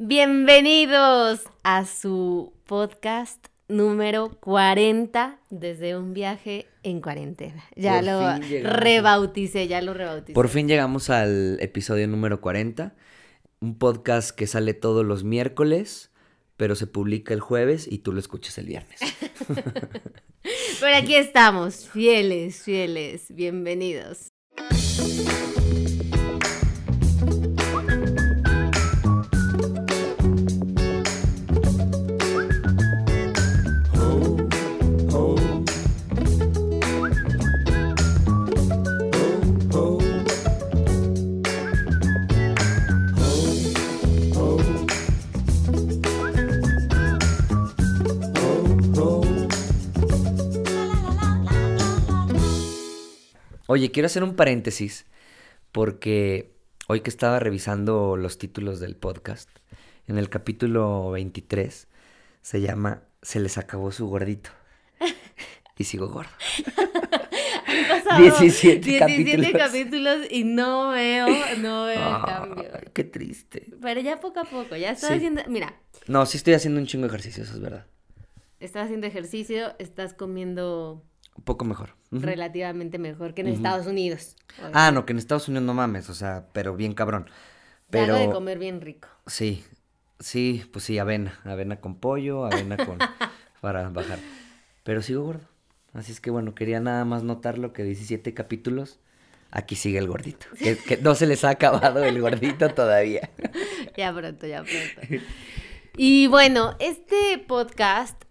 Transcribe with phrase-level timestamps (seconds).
[0.00, 7.64] Bienvenidos a su podcast número 40 desde un viaje en cuarentena.
[7.74, 10.34] Ya Por lo rebauticé, ya lo rebauticé.
[10.34, 12.94] Por fin llegamos al episodio número 40,
[13.58, 16.12] un podcast que sale todos los miércoles,
[16.56, 19.00] pero se publica el jueves y tú lo escuchas el viernes.
[20.80, 24.27] Pero aquí estamos, fieles, fieles, bienvenidos.
[53.70, 55.04] Oye, quiero hacer un paréntesis
[55.72, 56.54] porque
[56.86, 59.50] hoy que estaba revisando los títulos del podcast,
[60.06, 61.86] en el capítulo 23
[62.40, 64.48] se llama Se les acabó su gordito.
[65.76, 66.30] Y sigo gordo.
[67.66, 69.52] Han pasado 17 17 capítulos.
[69.52, 71.28] capítulos y no veo,
[71.58, 72.68] no veo el cambio.
[72.74, 73.66] Ay, qué triste.
[73.80, 75.06] Pero ya poco a poco, ya Sí.
[75.06, 77.86] haciendo, mira, No, sí estoy haciendo un chingo de ejercicio, eso es verdad.
[78.60, 81.04] estás haciendo ejercicio, estás comiendo
[81.38, 81.94] Un poco mejor.
[82.10, 83.48] Relativamente mejor que en.
[83.48, 84.36] Estados Unidos.
[84.74, 87.26] Ah, no, que en Estados Unidos no mames, o sea, pero bien cabrón.
[87.90, 89.08] Te hago Pero de comer bien rico.
[89.26, 89.64] sí,
[90.20, 92.98] sí, pues sí, avena, avena con pollo, avena con
[93.62, 94.18] para bajar.
[94.82, 95.46] Pero sigo gordo.
[95.94, 98.98] Así es que bueno, quería nada más notarlo que 17 capítulos,
[99.50, 100.46] aquí sigue el gordito.
[100.58, 103.30] Que, que no se les ha acabado el gordito todavía.
[103.96, 105.24] Ya pronto, ya pronto.
[105.96, 108.22] Y bueno, este podcast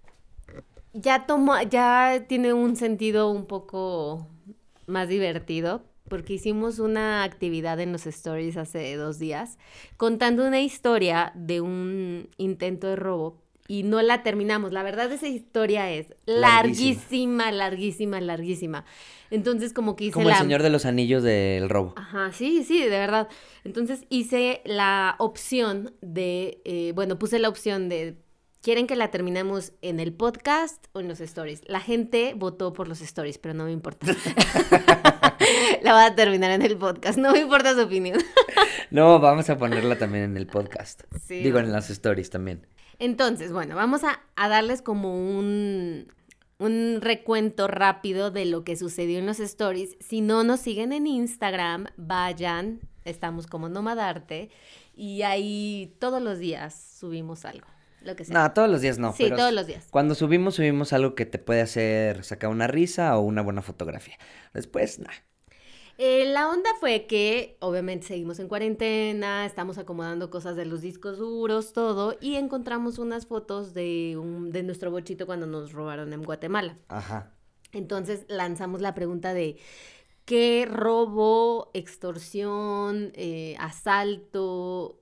[1.00, 4.28] ya toma, ya tiene un sentido un poco
[4.88, 9.58] más divertido, porque hicimos una actividad en los stories hace dos días,
[9.98, 13.42] contando una historia de un intento de robo.
[13.70, 14.72] Y no la terminamos.
[14.72, 17.52] La verdad, esa historia es larguísima, Larguísima.
[17.52, 18.86] larguísima, larguísima.
[19.30, 20.36] Entonces, como que hice Como la...
[20.36, 21.94] el señor de los anillos del robo.
[21.98, 23.28] Ajá, sí, sí, de verdad.
[23.66, 28.16] Entonces hice la opción de, eh, bueno, puse la opción de,
[28.68, 31.62] ¿quieren que la terminemos en el podcast o en los stories?
[31.68, 34.08] La gente votó por los stories, pero no me importa.
[35.82, 38.20] la voy a terminar en el podcast, no me importa su opinión.
[38.92, 41.04] No, vamos a ponerla también en el podcast.
[41.26, 42.68] Sí, Digo, en las stories también.
[43.00, 46.12] Entonces, bueno, vamos a, a darles como un,
[46.58, 49.98] un recuento rápido de lo que sucedió en los stories.
[50.02, 54.50] Si no nos siguen en Instagram, vayan, estamos como Nomadarte
[54.96, 57.68] y ahí todos los días subimos algo,
[58.08, 58.34] lo que sea.
[58.34, 59.14] No, todos los días no.
[59.14, 59.88] sí, pero todos los días.
[59.92, 64.18] Cuando subimos, subimos algo que te puede hacer sacar una risa o una buena fotografía.
[64.54, 65.14] Después, nah.
[66.00, 71.18] Eh, la onda fue que obviamente seguimos en cuarentena, estamos acomodando cosas de los discos
[71.18, 76.22] duros, todo, y encontramos unas fotos de, un, de nuestro bochito cuando nos robaron en
[76.22, 76.78] Guatemala.
[76.88, 77.34] Ajá.
[77.72, 79.58] Entonces lanzamos la pregunta de
[80.26, 85.00] qué robo, extorsión, eh, asalto,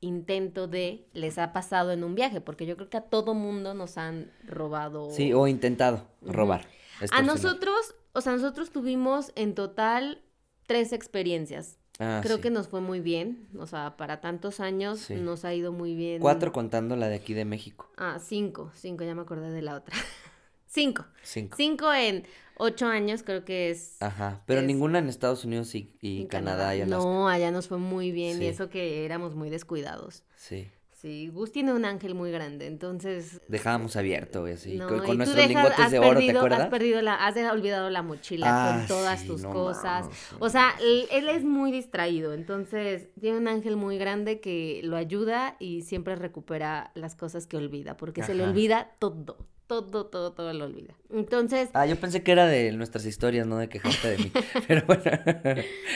[0.00, 3.74] intento de les ha pasado en un viaje, porque yo creo que a todo mundo
[3.74, 5.10] nos han robado.
[5.10, 6.66] Sí, o intentado robar.
[7.10, 10.22] a nosotros, o sea, nosotros tuvimos en total
[10.66, 11.78] tres experiencias.
[12.00, 12.42] Ah, creo sí.
[12.42, 15.14] que nos fue muy bien, o sea, para tantos años Sí.
[15.16, 16.20] nos ha ido muy bien.
[16.20, 17.90] Cuatro contando la de aquí de México.
[17.96, 19.96] Ah, cinco, cinco, ya me acordé de la otra.
[20.68, 21.04] cinco.
[21.22, 21.56] Cinco.
[21.56, 22.24] Cinco en
[22.56, 24.00] ocho años creo que es...
[24.00, 24.42] Ajá.
[24.46, 27.04] Pero Es- ninguna en Estados Unidos y, y Canadá y Alaska.
[27.04, 30.24] No, allá nos fue muy bien y eso que éramos muy descuidados.
[30.36, 30.68] Sí.
[30.90, 33.40] Sí, Gus tiene un ángel muy grande, entonces...
[33.46, 34.74] Dejábamos abierto, güey, así.
[34.74, 36.60] no, con nuestros dejas- lingotes de oro, ¿te perdido- acuerdas?
[36.62, 40.08] Has perdido la, has olvidado la mochila Ah, con todas sí, tus no cosas.
[40.40, 44.96] O sea, él, él es muy distraído, entonces tiene un ángel muy grande que lo
[44.96, 50.32] ayuda y siempre recupera las cosas que olvida, porque se le olvida todo, todo, todo,
[50.32, 50.94] todo lo olvida.
[51.12, 54.32] Entonces, Ah, yo pensé que era de nuestras historias, no de quejarte de mí.
[54.66, 55.02] Pero bueno.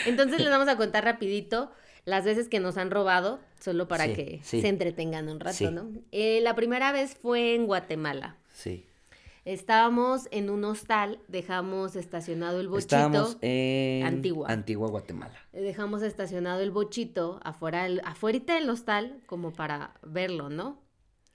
[0.06, 1.72] entonces les vamos a contar rapidito
[2.04, 4.60] las veces que nos han robado, solo para Sí, que sí.
[4.60, 5.68] se entretengan un rato, Sí.
[5.70, 5.88] ¿no?
[6.12, 8.36] Eh, la primera vez fue en Guatemala.
[8.52, 8.86] Sí.
[9.44, 12.94] Estábamos en un hostal, dejamos estacionado el bochito.
[12.96, 14.46] Estábamos en Antigua.
[14.48, 15.34] Antigua, Guatemala.
[15.52, 20.78] eh, Dejamos estacionado el bochito afuera, del- afuerita del hostal como para verlo, ¿no?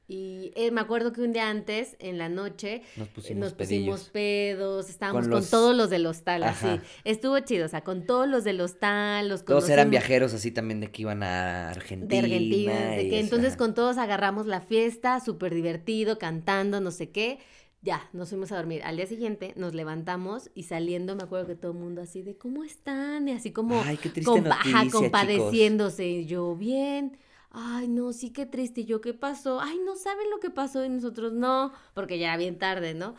[0.10, 3.54] Y eh, me acuerdo que un día antes, en la noche, Nos eh, pusimos nos
[3.54, 6.66] pusimos pedos, estábamos Con todos los del hostal, así.
[6.66, 6.84] Ajá.
[7.04, 10.52] Estuvo chido, o sea, con todos los del hostal, los Todos eran conocimos viajeros así
[10.52, 12.08] también de que iban a Argentina.
[12.10, 13.58] de Argentina, de que entonces ajá.
[13.58, 17.40] con todos agarramos la fiesta, súper divertido, cantando, no sé qué.
[17.82, 18.84] Ya, nos fuimos a dormir.
[18.84, 22.38] Al día siguiente nos levantamos y saliendo me acuerdo que todo el mundo así de
[22.38, 23.28] ¿cómo están?
[23.28, 26.26] Y así como Ay, qué triste compa- noticia, compadeciéndose.
[26.26, 27.18] Yo, bien.
[27.58, 28.82] Ay, no, sí, qué triste.
[28.82, 29.60] Y yo, ¿qué pasó?
[29.62, 33.16] Ay, no saben lo que pasó y nosotros no, porque ya era bien tarde, ¿no?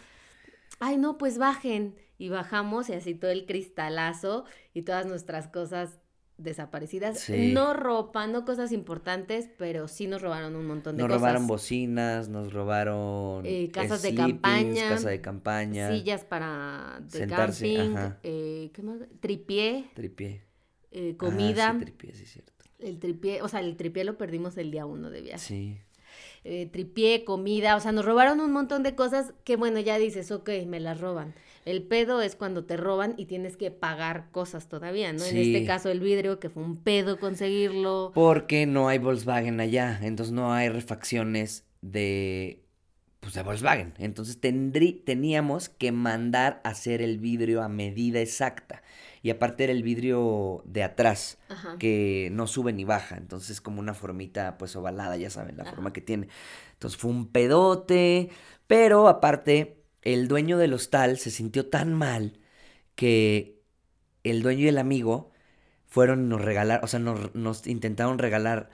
[0.80, 1.96] Ay, no, pues bajen.
[2.18, 4.44] Y bajamos y así todo el cristalazo
[4.74, 6.00] y todas nuestras cosas
[6.36, 7.18] desaparecidas.
[7.18, 7.52] Sí.
[7.54, 11.20] No ropa, no cosas importantes, pero sí nos robaron un montón de Nos cosas.
[11.20, 17.66] robaron bocinas, nos robaron Eh, casas de campaña, casa de campaña, Sillas para de Sentarse,
[17.66, 18.18] camping, ajá.
[18.22, 18.98] eh, ¿qué más?
[19.20, 20.42] Tripié, tripié.
[20.90, 21.66] eh, Ah, comida.
[21.66, 22.57] sí, tripié, sí, cierto.
[22.78, 25.38] El tripié, o sea, el tripié lo perdimos el día uno de viaje.
[25.38, 25.78] Sí.
[26.44, 30.30] Eh, tripié, comida, o sea, nos robaron un montón de cosas que, bueno, ya dices,
[30.30, 31.34] ok, me las roban.
[31.64, 35.24] El pedo es cuando te roban y tienes que pagar cosas todavía, ¿no?
[35.24, 38.12] En este caso el vidrio, que fue un pedo conseguirlo.
[38.14, 42.62] Porque no hay Volkswagen allá, entonces no hay refacciones de
[43.20, 43.94] pues de Volkswagen.
[43.98, 48.82] Entonces tendrí, teníamos que mandar a hacer el vidrio a medida exacta.
[49.22, 51.76] Y aparte era el vidrio de atrás, Ajá.
[51.78, 53.16] que no sube ni baja.
[53.16, 55.72] Entonces es como una formita pues ovalada, ya saben, la Ajá.
[55.72, 56.28] forma que tiene.
[56.74, 58.30] Entonces fue un pedote.
[58.66, 62.38] Pero aparte, el dueño del hostal se sintió tan mal
[62.94, 63.60] que
[64.24, 65.30] el dueño y el amigo
[65.86, 68.70] fueron y nos regalaron, o sea, nos, nos intentaron regalar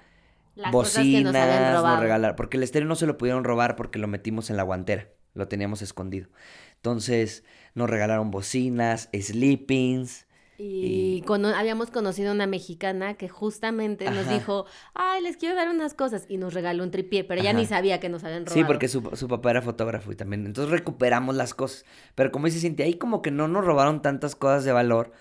[0.55, 3.99] Las cosas que nos bocinas, regalar, porque el estéreo no se lo pudieron robar porque
[3.99, 6.29] lo metimos en la guantera, lo teníamos escondido.
[6.77, 7.45] Entonces,
[7.75, 10.27] nos regalaron bocinas, sleepings.
[10.57, 15.55] Y, Y- cono- habíamos conocido a una mexicana que justamente nos dijo, ay, les quiero
[15.57, 16.27] dar unas cosas.
[16.29, 18.55] Y nos regaló un tripié, pero ella ni sabía que nos habían robado.
[18.61, 20.47] Sí, porque su, su papá era fotógrafo y también.
[20.47, 21.85] Entonces recuperamos las cosas.
[22.15, 25.13] Pero como dice Cintia, ahí como que no nos robaron tantas cosas de valor,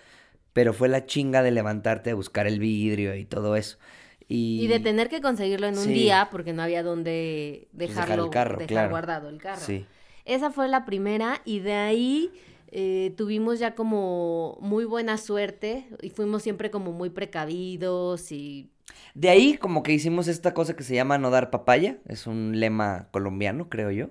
[0.54, 3.78] pero fue la chinga de levantarte a buscar el vidrio y todo eso.
[4.28, 5.94] Y, Y de tener que conseguirlo en un Sí.
[5.94, 7.04] día porque no había Pues
[7.72, 8.90] dejar dejarlo, el carro, dejar claro.
[8.92, 9.62] guardado el carro.
[9.62, 9.86] Sí.
[10.26, 12.32] Esa fue la primera y de ahí
[12.76, 18.72] eh, tuvimos ya como muy buena suerte y fuimos siempre como muy precavidos y
[19.14, 22.60] De ahí como que hicimos esta cosa que se llama no dar papaya, es un
[22.60, 24.10] lema colombiano, creo yo,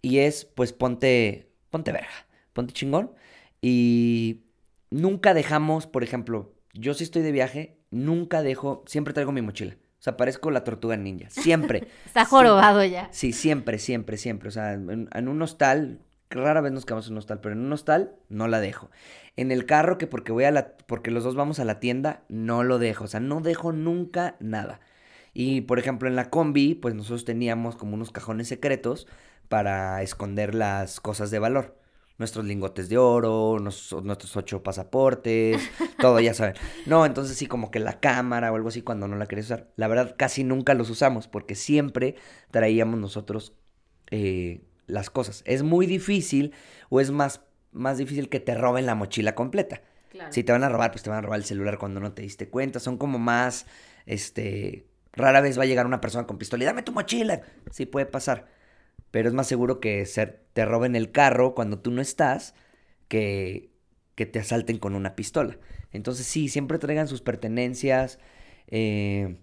[0.00, 2.08] y es pues ponte, ponte verga,
[2.54, 3.12] ponte chingón,
[3.60, 4.40] y
[4.88, 9.74] nunca dejamos, por ejemplo, yo si estoy de viaje, nunca dejo, siempre traigo mi mochila,
[9.74, 11.88] o sea, parezco la tortuga ninja, siempre.
[12.06, 13.10] está jorobado ya.
[13.12, 14.48] Sí, siempre, siempre, siempre.
[14.48, 16.00] O sea, en, en un hostal,
[16.32, 18.90] rara vez nos quedamos en un hostal, pero en un hostal no la dejo.
[19.36, 22.22] En el carro, que porque voy a la, porque los dos vamos a la tienda,
[22.28, 23.04] no lo dejo.
[23.04, 24.80] O sea, no dejo nunca nada.
[25.34, 29.06] Y por ejemplo, en la combi, pues nosotros teníamos como unos cajones secretos
[29.48, 31.78] para esconder las cosas de valor.
[32.18, 35.70] Nuestros lingotes de oro, nos- nuestros ocho pasaportes,
[36.00, 36.54] todo, ya saben.
[36.86, 39.70] No, entonces sí, como que la cámara o algo así cuando no la querías usar.
[39.76, 42.16] La verdad, casi nunca los usamos porque siempre
[42.50, 43.54] traíamos nosotros
[44.10, 45.42] eh, las cosas.
[45.46, 46.52] Es muy difícil
[46.90, 47.40] o es más,
[47.72, 49.82] más difícil que te roben la mochila completa.
[50.10, 50.32] Claro.
[50.32, 52.22] Si te van a robar, pues te van a robar el celular cuando no te
[52.22, 52.78] diste cuenta.
[52.80, 53.66] Son como más,
[54.06, 57.40] este, rara vez va a llegar una persona con pistola y dame tu mochila.
[57.70, 58.46] Sí puede pasar.
[59.10, 62.54] Pero es más seguro que ser, te roben el carro cuando tú no estás
[63.08, 63.70] que,
[64.14, 65.58] que te asalten con una pistola.
[65.92, 68.18] Entonces sí, siempre traigan sus pertenencias.
[68.68, 69.38] eh,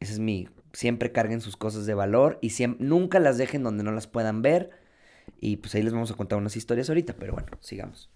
[0.00, 0.48] ese es mi...
[0.72, 4.42] Siempre carguen sus cosas de valor y siem- nunca las dejen donde no las puedan
[4.42, 4.70] ver.
[5.40, 8.10] Y pues ahí les vamos a contar unas historias ahorita, pero bueno, sigamos.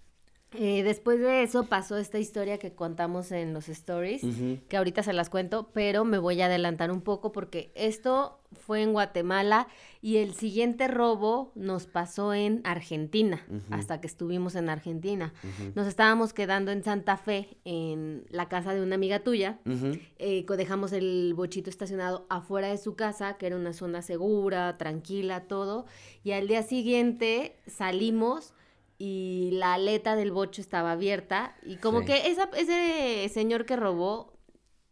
[0.53, 4.23] Eh, después de eso pasó esta historia que contamos en los stories,
[4.69, 8.81] que ahorita se las cuento, pero me voy a adelantar un poco porque esto fue
[8.81, 9.67] en Guatemala
[10.01, 15.33] y el siguiente robo nos pasó en Argentina, hasta que estuvimos en Argentina.
[15.75, 19.59] Nos estábamos quedando en Santa Fe, en la casa de una amiga tuya.
[20.17, 25.41] Eh, dejamos el bochito estacionado afuera de su casa, que era una zona segura, tranquila,
[25.47, 25.85] todo.
[26.23, 28.53] Y al día siguiente salimos
[28.97, 31.55] y la aleta del bocho estaba abierta.
[31.63, 32.05] Y como Sí.
[32.07, 34.33] que esa, ese señor que robó,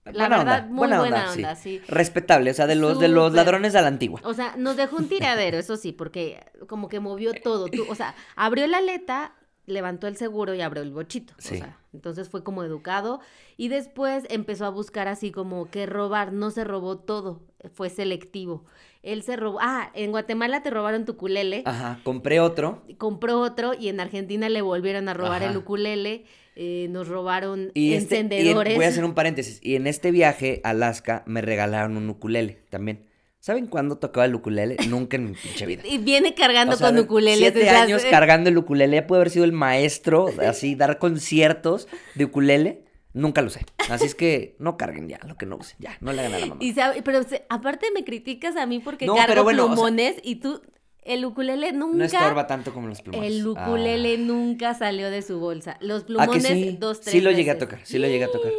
[0.06, 1.40] la Buena verdad, onda, muy buena buena, onda, sí.
[1.40, 1.82] onda, sí.
[1.88, 4.22] Respetable, o sea, de los, de los ladrones a la antigua.
[4.24, 7.68] O sea, nos dejó un tiradero, eso sí, porque como que movió todo.
[7.68, 9.34] Tú- o sea, abrió la aleta,
[9.66, 11.34] levantó el seguro y abrió el bochito.
[11.40, 11.56] Sí.
[11.56, 13.20] O sea, entonces fue como educado.
[13.58, 16.34] Y después empezó a buscar así como que robar.
[16.34, 17.42] No se robó todo,
[17.74, 18.64] fue selectivo.
[19.02, 19.58] Él se robó.
[19.62, 21.64] Ah, en Guatemala te robaron tu ukulele.
[21.66, 22.84] Ajá, compré otro.
[23.00, 25.52] Compró otro y en Argentina le volvieron a robar Ajá.
[25.52, 26.26] el ukulele.
[26.56, 28.76] Eh, nos robaron Y, este- y encendedores.
[28.76, 29.60] voy a hacer un paréntesis.
[29.62, 33.06] Y en este viaje a Alaska me regalaron un ukulele también.
[33.40, 34.76] ¿Saben cuándo tocaba el ukulele?
[34.90, 35.84] Nunca en mi pinche vida.
[35.86, 37.38] Y viene cargando O sea, con ukulele.
[37.38, 38.96] Siete años cargando el ukulele.
[38.96, 42.86] Ya puede haber sido el maestro, así, dar conciertos de ukulele.
[43.14, 43.62] Nunca lo sé.
[43.90, 45.78] Así es que no carguen ya lo que no usen.
[45.80, 46.62] Ya, no le hagan a la mamá.
[46.62, 49.76] Y sabe- pero se- aparte me criticas a mí porque No, cargo bueno, o sea-
[49.76, 50.62] plumones y tú,
[51.06, 51.98] el ukulele nunca...
[51.98, 53.32] No estorba tanto como los plumones.
[53.32, 54.20] El ukulele Ah.
[54.20, 55.78] nunca salió de su bolsa.
[55.80, 56.78] Los ¿A que plumones, sí?
[56.80, 57.68] dos, tres Sí lo llegué a veces.
[57.70, 58.52] tocar, sí lo llegué a tocar.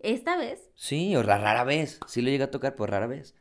[0.00, 1.98] Esta vez Sí, o ra- rara vez.
[2.06, 3.34] Sí lo llega a tocar, pues rara vez.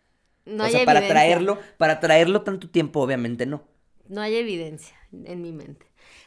[0.46, 1.14] no o hay sea, para evidencia.
[1.22, 3.64] traerlo, para traerlo tanto tiempo, obviamente no.
[4.08, 5.86] No hay evidencia en mi mente.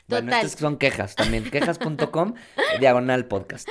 [0.09, 0.45] Bueno, Total.
[0.47, 1.45] estas son quejas también.
[1.51, 2.35] Quejas.com,
[2.81, 3.69] diagonal podcast.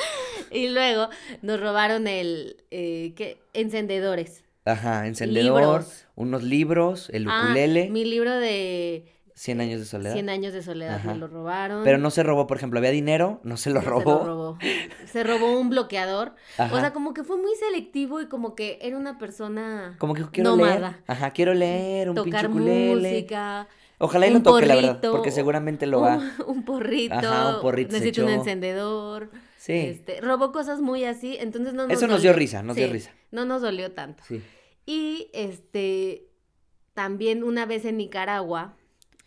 [0.51, 1.10] Y luego
[1.41, 3.39] nos robaron el, eh, ¿qué?
[3.53, 4.43] Encendedores.
[4.65, 6.07] Ajá, encendedor, Libros.
[6.15, 9.05] unos libros, el Ah, ukulele, mi libro de
[9.36, 10.13] 100 años de soledad.
[10.13, 11.13] 100 años de soledad Ajá.
[11.13, 11.84] me lo robaron.
[11.84, 14.01] Pero no se robó, por ejemplo, había dinero, no se lo No robó.
[14.01, 14.57] Se, lo robó.
[15.05, 16.34] Se robó un bloqueador.
[16.57, 16.74] Ajá.
[16.75, 20.24] O sea, como que fue muy selectivo y como que era una persona Como que
[20.31, 20.69] quiero leer.
[20.79, 21.00] nómada.
[21.05, 23.10] Ajá, quiero leer un pinche Tocar ukulele.
[23.12, 23.67] música.
[23.98, 26.17] Ojalá y lo toque, la verdad, porque seguramente lo va.
[26.17, 27.13] Un, un porrito.
[27.15, 29.29] Ajá, un porrito Necesito un encendedor.
[29.57, 29.74] Sí.
[29.74, 33.12] Este, robó cosas muy así, entonces no nos Eso nos dio risa, nos dio risa.
[33.31, 34.24] No nos dolió tanto.
[34.27, 34.41] Sí.
[34.85, 36.27] Y este
[36.93, 38.75] también una vez en Nicaragua,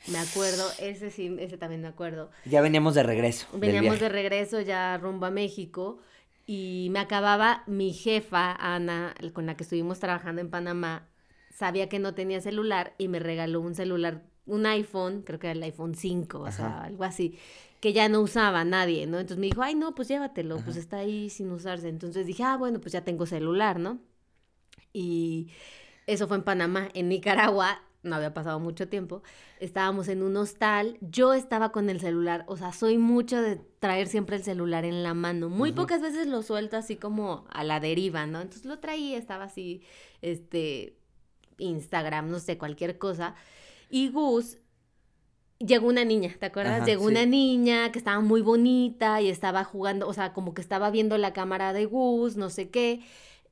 [0.07, 2.31] me acuerdo, ese sí, ese también me acuerdo.
[2.45, 3.47] Ya veníamos de regreso.
[3.53, 5.99] Veníamos de regreso ya rumbo a México
[6.47, 11.09] y me acababa mi jefa, Ana, con la que estuvimos trabajando en Panamá,
[11.55, 15.53] sabía que no tenía celular y me regaló un celular, un iPhone, creo que era
[15.53, 17.39] el iPhone 5, o sea, algo así,
[17.81, 19.19] que ya no usaba nadie, ¿no?
[19.19, 21.89] Entonces me dijo, ay, no, pues llévatelo, pues está ahí sin usarse.
[21.89, 23.99] Entonces dije, ah, bueno, pues ya tengo celular, ¿no?
[24.99, 25.49] Y
[26.09, 29.23] eso fue en Panamá, en Nicaragua, no había pasado mucho tiempo,
[29.61, 34.09] estábamos en un hostal, yo estaba con el celular, o sea, soy mucho de traer
[34.09, 37.79] siempre el celular en la mano, muy pocas veces lo suelto así como a la
[37.79, 38.41] deriva, ¿no?
[38.41, 39.83] Entonces lo traía, estaba así,
[40.21, 40.97] este,
[41.59, 43.37] Instagram, no sé, cualquier cosa,
[43.89, 44.59] y Gus...
[45.61, 46.77] Llegó una niña, ¿te acuerdas?
[46.77, 47.11] Ajá, Llegó sí.
[47.11, 51.19] una niña que estaba muy bonita y estaba jugando, o sea, como que estaba viendo
[51.19, 53.01] la cámara de Gus, no sé qué,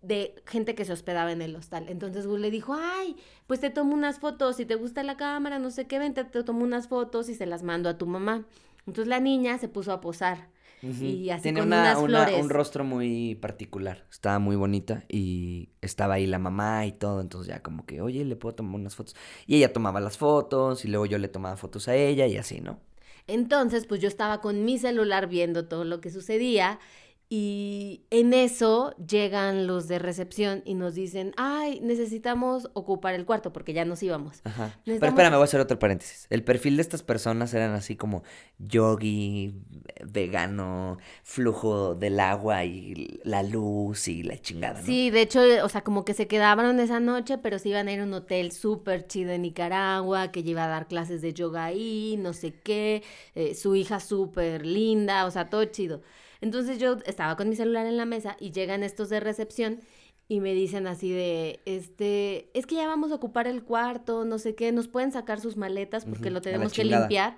[0.06, 1.86] de gente que se hospedaba en el hostal.
[1.88, 5.58] Entonces Gus le dijo, ay, pues te tomo unas fotos, si te gusta la cámara,
[5.58, 8.44] no sé qué, vente, te tomo unas fotos y se las mando a tu mamá.
[8.86, 10.48] Entonces la niña se puso a posar.
[10.82, 12.44] Y así Tiene con una- unas una- flores.
[12.44, 14.04] un rostro muy particular.
[14.10, 17.20] Estaba muy bonita y estaba ahí la mamá y todo.
[17.22, 19.16] Entonces ya como que, oye, le puedo tomar unas fotos.
[19.46, 22.60] Y ella tomaba las fotos y luego yo le tomaba fotos a ella y así,
[22.60, 22.78] ¿no?
[23.26, 26.78] Entonces, pues yo estaba con mi celular viendo todo lo que sucedía
[27.28, 33.52] y en eso llegan los de recepción y nos dicen, ay, necesitamos ocupar el cuarto
[33.52, 34.42] porque ya nos íbamos.
[34.44, 34.78] Ajá.
[34.84, 36.28] Pero espérame, voy a hacer otro paréntesis.
[36.30, 38.22] El perfil de estas personas eran así como
[38.58, 39.54] yogi,
[40.04, 44.86] vegano, flujo del agua y la luz y la chingada, ¿no?
[44.86, 47.92] Sí, de hecho, o sea, como que se quedaban esa noche, pero se iban a
[47.92, 51.64] ir a un hotel súper chido en Nicaragua, que iba a dar clases de yoga
[51.64, 53.02] ahí, no sé qué,
[53.34, 56.02] eh, su hija súper linda, o sea, todo chido.
[56.40, 59.80] Entonces yo estaba con mi celular en la mesa y llegan estos de recepción
[60.28, 64.38] y me dicen así de, este, es que ya vamos a ocupar el cuarto, no
[64.38, 67.36] sé qué, nos pueden sacar sus maletas porque lo tenemos que limpiar.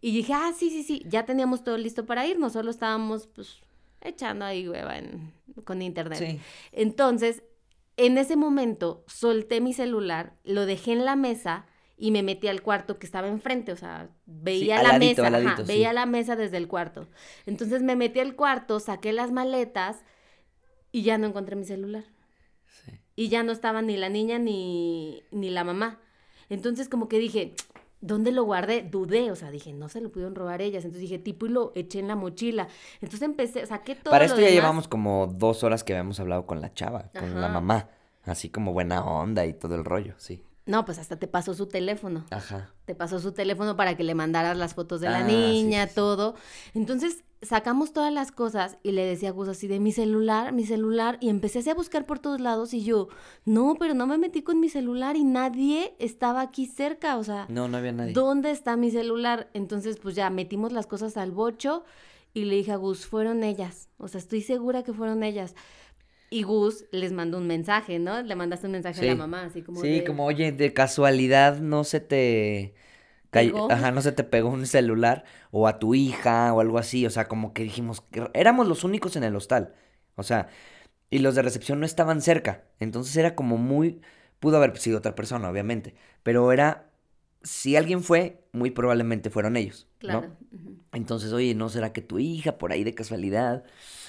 [0.00, 3.60] Y dije, ah, sí, sí, sí, ya teníamos todo listo para irnos, solo estábamos, pues,
[4.00, 5.32] echando ahí, hueva, en-
[5.64, 6.18] con internet.
[6.18, 6.40] Sí.
[6.72, 7.44] Entonces,
[7.96, 12.62] en ese momento, solté mi celular, lo dejé en la mesa y me metí al
[12.62, 15.62] cuarto que estaba enfrente, o sea, veía la ladito, mesa, ajá, sí.
[15.64, 17.06] veía la mesa desde el cuarto.
[17.46, 20.04] Entonces me metí al cuarto, saqué las maletas
[20.90, 22.04] y ya no encontré mi celular.
[22.66, 22.92] Sí.
[23.16, 26.00] Y ya no estaba ni la niña ni, ni la mamá.
[26.48, 27.54] Entonces como que dije,
[28.00, 28.82] ¿dónde lo guardé?
[28.82, 30.84] Dudé, o sea, dije, no se lo pudieron robar ellas.
[30.84, 32.68] Entonces dije, tipo, y lo eché en la mochila.
[33.00, 34.62] Entonces empecé, saqué todo Para lo esto ya demás.
[34.62, 37.88] llevamos como dos horas que habíamos hablado con la chava, con la mamá.
[38.24, 40.42] Así como buena onda y todo el rollo, sí.
[40.66, 42.24] No, pues hasta te pasó su teléfono.
[42.30, 42.70] Ajá.
[42.86, 45.88] Te pasó su teléfono para que le mandaras las fotos de la Ah, niña, sí,
[45.90, 45.94] sí.
[45.94, 46.34] todo.
[46.72, 50.64] Entonces sacamos todas las cosas y le decía a Gus así de mi celular, mi
[50.64, 53.08] celular, y empecé así a buscar por todos lados y yo,
[53.44, 57.44] no, pero no me metí con mi celular y nadie estaba aquí cerca, o sea,
[57.50, 58.14] No, no había nadie.
[58.14, 59.50] ¿dónde está mi celular?
[59.52, 61.84] Entonces, pues ya metimos las cosas al bocho
[62.32, 65.54] y le dije a Gus, fueron ellas, o sea, estoy segura que fueron ellas.
[66.34, 68.20] Y Gus les mandó un mensaje, ¿no?
[68.20, 71.58] Le mandaste un mensaje a la mamá, así como sí, de- como, oye, de casualidad
[71.60, 72.74] no se te...
[73.68, 77.06] Ajá, no se te pegó un celular o a tu hija o algo así.
[77.06, 79.74] O sea, como que dijimos, que éramos los únicos en el hostal.
[80.16, 80.48] O sea,
[81.10, 82.64] y los de recepción no estaban cerca.
[82.80, 84.00] Entonces era como muy...
[84.40, 85.94] Pudo haber sido otra persona, obviamente.
[86.22, 86.90] Pero era...
[87.42, 89.86] Si alguien fue, muy probablemente fueron ellos.
[90.00, 90.20] ¿no?
[90.20, 90.36] Claro.
[90.52, 90.76] ujú.
[90.92, 93.64] Entonces, oye, ¿no será que tu hija por ahí de casualidad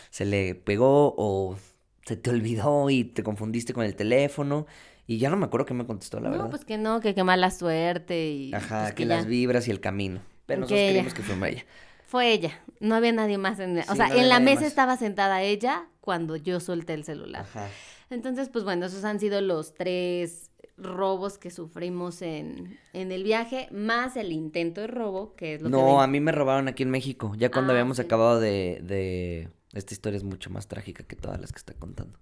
[0.10, 1.58] se le pegó o
[2.05, 4.67] se te olvidó y te confundiste con el teléfono?
[5.07, 6.50] Y ya no me acuerdo qué me contestó, la no, verdad.
[6.50, 9.17] pues que no, que qué mala suerte y Ajá, pues, que, ya.
[9.17, 10.21] las vibras y el camino.
[10.45, 10.91] Pero nosotros Que ella.
[10.91, 11.65] creímos que fue ella.
[12.05, 13.79] Fue ella, no había nadie más en...
[13.89, 14.63] O Sí, sea, no en la mesa más.
[14.65, 17.41] estaba sentada ella cuando yo solté el celular.
[17.41, 17.77] Ajá.
[18.09, 23.67] Entonces, pues bueno, esos han sido los tres robos que sufrimos en, en el viaje,
[23.71, 25.71] más el intento de robo, que es lo que...
[25.71, 28.03] No, a mí me robaron aquí en México, ya cuando Ah, habíamos sí.
[28.03, 32.17] acabado de, de Esta historia es mucho más trágica que todas las que está contando.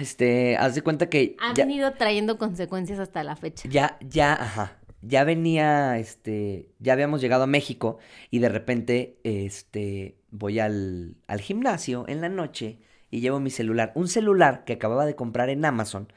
[0.00, 1.36] Este, haz de cuenta que...
[1.40, 3.68] Ha ya- venido trayendo consecuencias hasta la fecha.
[3.68, 4.78] ya, ya, ajá.
[5.00, 7.98] Ya venía, este, ya habíamos llegado a México
[8.30, 12.78] y de repente, este, voy al, al gimnasio en la noche
[13.10, 13.92] y llevo mi celular.
[13.94, 16.08] Un celular que acababa de comprar en Amazon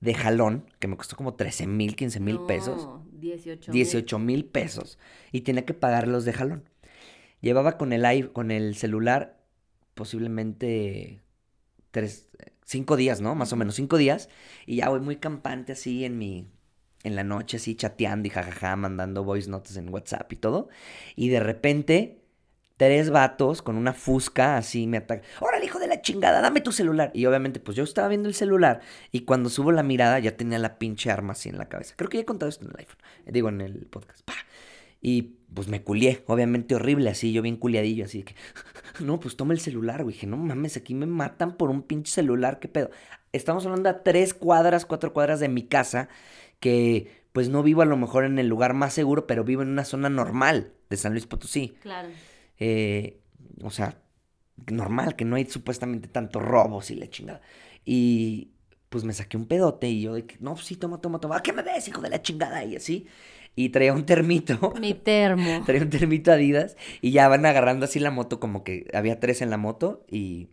[0.00, 2.84] de jalón, que me costó como 13 mil, 15 mil pesos.
[2.84, 3.82] No, 18 mil.
[3.82, 4.98] 18 mil pesos
[5.30, 6.68] y tenía que pagarlos de jalón.
[7.42, 9.42] Llevaba con el, con el celular
[9.94, 11.20] posiblemente
[11.90, 12.28] tres,
[12.64, 13.34] cinco días, ¿no?
[13.34, 14.28] Más o menos cinco días.
[14.64, 16.48] Y ya voy muy campante así en mi,
[17.02, 20.68] en la noche así chateando y jajaja, mandando voice notes en WhatsApp y todo.
[21.16, 22.22] Y de repente,
[22.76, 25.24] tres vatos con una fusca así me atacan.
[25.40, 26.40] ¡Órale, hijo de la chingada!
[26.40, 27.10] ¡Dame tu celular!
[27.14, 28.80] Y obviamente, pues yo estaba viendo el celular
[29.10, 31.94] y cuando subo la mirada ya tenía la pinche arma así en la cabeza.
[31.96, 32.98] Creo que ya he contado esto en el iPhone.
[33.26, 34.22] Digo, en el podcast.
[34.24, 34.34] ¡Pah!
[35.00, 38.34] Y pues me culié, obviamente horrible, así, yo bien culiadillo, así de que,
[39.00, 40.14] no, pues toma el celular, güey.
[40.14, 42.90] Dije, no mames, aquí me matan por un pinche celular, ¿qué pedo?
[43.32, 46.08] Estamos hablando a tres cuadras, cuatro cuadras de mi casa,
[46.60, 49.68] que pues no vivo a lo mejor en el lugar más seguro, pero vivo en
[49.68, 51.74] una zona normal de San Luis Potosí.
[51.80, 52.10] Claro.
[52.58, 53.20] Eh,
[53.62, 54.02] o sea,
[54.70, 57.40] normal, que no hay supuestamente tantos robos y la chingada.
[57.84, 58.52] Y
[58.88, 61.38] pues me saqué un pedote y yo de que, no, pues sí, toma, toma, toma,
[61.38, 62.62] ¿a qué me ves, hijo de la chingada?
[62.64, 63.06] Y así.
[63.54, 64.72] Y traía un termito.
[64.80, 65.62] Mi termo.
[65.66, 69.42] Traía un termito Adidas y ya van agarrando así la moto, como que había tres
[69.42, 70.48] en la moto y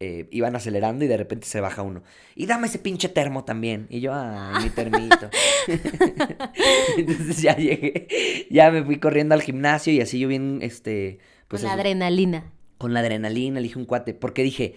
[0.00, 2.02] eh, iban acelerando y de repente se baja uno.
[2.34, 3.86] Y dame ese pinche termo también.
[3.90, 5.28] Y yo, ay, mi termito.
[6.96, 11.62] Entonces ya llegué, ya me fui corriendo al gimnasio y así yo bien, este, pues
[11.62, 12.52] con la adrenalina.
[12.78, 14.76] con la adrenalina, elige un cuate, porque dije,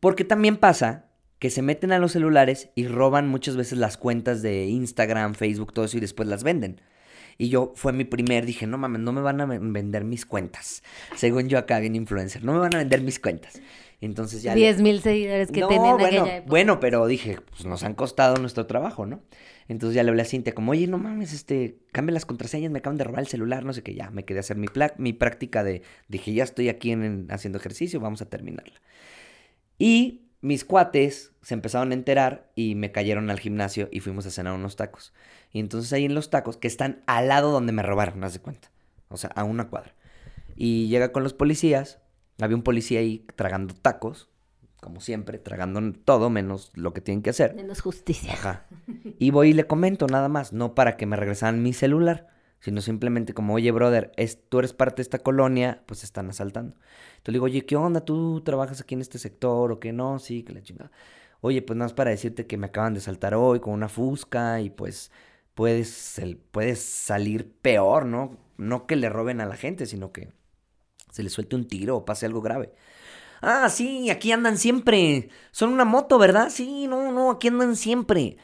[0.00, 1.11] porque también pasa
[1.42, 5.72] que se meten a los celulares y roban muchas veces las cuentas de Instagram, Facebook,
[5.72, 6.80] todo eso y después las venden.
[7.36, 10.24] Y yo fue mi primer, dije, no mames, no me van a ven- vender mis
[10.24, 10.84] cuentas.
[11.16, 13.60] Según yo acá, bien influencer, no me van a vender mis cuentas.
[14.00, 14.54] Entonces ya...
[14.54, 16.48] le- 10 mil seguidores que no, bueno, aquella época.
[16.50, 19.20] bueno, pero dije, pues nos han costado nuestro trabajo, ¿no?
[19.66, 22.78] Entonces ya le hablé a Cintia, como, oye, no mames, este, cambia las contraseñas, me
[22.78, 24.94] acaban de robar el celular, no sé qué, ya, me quedé a hacer mi, pla-
[24.96, 28.80] mi práctica de, dije, ya estoy aquí en- en- haciendo ejercicio, vamos a terminarla.
[29.78, 34.30] Y mis cuates se empezaron a enterar y me cayeron al gimnasio y fuimos a
[34.30, 35.14] cenar unos tacos.
[35.52, 38.40] Y entonces ahí en los tacos, que están al lado donde me robaron, haz de
[38.40, 38.70] cuenta,
[39.08, 39.94] o sea, a una cuadra.
[40.56, 42.00] Y llega con los policías,
[42.40, 44.28] había un policía ahí tragando tacos,
[44.80, 47.54] como siempre, tragando todo menos lo que tienen que hacer.
[47.54, 48.32] Menos justicia.
[48.32, 48.66] Ajá.
[49.18, 52.28] Y voy y le comento nada más, no para que me regresaran mi celular,
[52.62, 56.76] sino simplemente como, oye, brother, es, tú eres parte de esta colonia, pues están asaltando.
[56.76, 58.06] Entonces le digo, oye, ¿qué onda?
[58.06, 60.18] ¿Tú trabajas aquí en este sector o qué no?
[60.20, 60.92] Sí, que la chingada.
[61.42, 64.60] Oye, pues nada más para decirte que me acaban de saltar hoy con una fusca
[64.62, 65.12] y pues
[65.54, 68.38] puedes, el- puedes salir peor, ¿no?
[68.58, 70.30] No que le roben a la gente, sino que
[71.10, 72.72] se le suelte un tiro o pase algo grave.
[73.42, 75.30] Ah, sí, aquí andan siempre.
[75.52, 76.50] Son una moto, ¿verdad?
[76.50, 78.38] Sí, no, no, aquí andan siempre.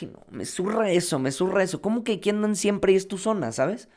[0.00, 1.80] Ay, no, me zurra eso, me zurra eso.
[1.80, 3.88] ¿Cómo que aquí andan siempre y es tu zona, ¿sabes?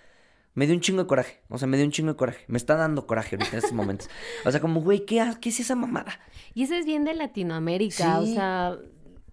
[0.53, 1.41] Me dio un chingo de coraje.
[1.49, 2.45] O sea, me dio un chingo de coraje.
[2.47, 4.09] Me está dando coraje ahorita en estos momentos.
[4.45, 6.19] O sea, como, güey, ¿qué, ha- ¿qué es esa mamada?
[6.53, 8.77] Y eso es bien de Latinoamérica, o sea,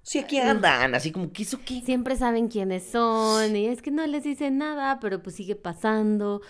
[0.03, 0.95] Sí, aquí andan.
[0.95, 1.83] Así como, ¿qué hizo qué?
[1.83, 6.41] siempre saben quiénes son y es que no les dicen nada, pero pues sigue pasando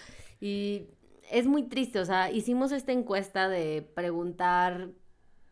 [0.40, 0.86] y
[1.32, 4.90] es muy triste, o sea, hicimos esta encuesta de preguntar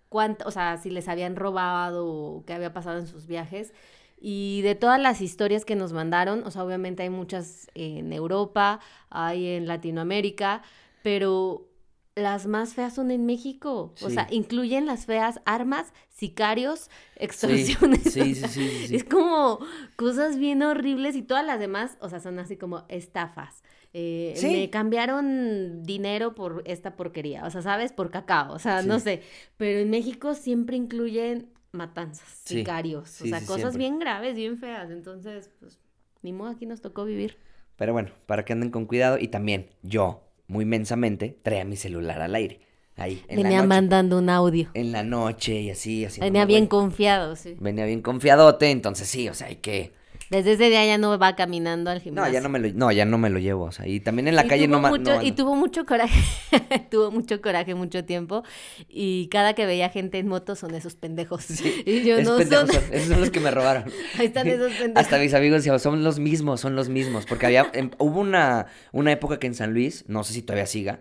[0.09, 3.73] cuánto, o sea, si les habían robado o qué había pasado en sus viajes
[4.19, 8.81] y de todas las historias que nos mandaron, o sea, obviamente hay muchas en Europa,
[9.11, 10.63] hay en Latinoamérica,
[11.03, 11.69] pero
[12.15, 18.05] las más feas son en México, o sea, incluyen las feas armas, sicarios, extorsiones.
[18.05, 18.97] sí, sí, sí, sí, sí.
[18.97, 19.59] Es como
[19.97, 23.63] cosas bien horribles y todas las demás, o sea, son así como estafas.
[23.93, 24.35] Eh.
[24.43, 27.93] Me cambiaron dinero por esta porquería, o sea, ¿sabes?
[27.93, 29.23] Por cacao, o sea, no sé.
[29.59, 33.79] Pero en México siempre incluyen matanzas, Sí, sicarios, sí, o sea, sí, cosas siempre.
[33.79, 34.91] bien graves, bien feas.
[34.91, 35.79] Entonces, pues,
[36.23, 37.37] ni modo, aquí nos tocó vivir.
[37.77, 39.19] Pero bueno, para que anden con cuidado.
[39.19, 42.61] Y también, yo, muy mensamente, traía mi celular al aire.
[42.97, 43.69] Ahí, en Venía la noche.
[43.69, 44.71] mandando un audio.
[44.73, 46.21] En la noche y así, así.
[46.21, 47.55] Venía bien confiado, sí.
[47.61, 49.93] Venía bien confiadote, entonces sí, o sea, hay que...
[50.31, 52.33] Desde ese día ya no va caminando al No, gimnasio.
[52.33, 54.35] ya no me lo, no, ya no me lo llevo, o sea, y también en
[54.37, 55.35] la Y calle no, mucho- no Y ando.
[55.35, 56.21] tuvo mucho coraje,
[56.91, 58.43] tuvo mucho coraje mucho tiempo.
[58.89, 61.45] Y cada que veía gente en moto son esos pendejos.
[61.45, 62.83] Sí, y yo no pendejos son.
[62.93, 63.85] esos son los que me robaron.
[64.19, 64.97] Ahí están esos pendejos.
[65.05, 67.27] Hasta mis amigos decían, son los mismos, son los mismos.
[67.27, 70.67] Porque había, em, hubo una, una época que en San Luis, no sé si todavía
[70.67, 71.01] siga,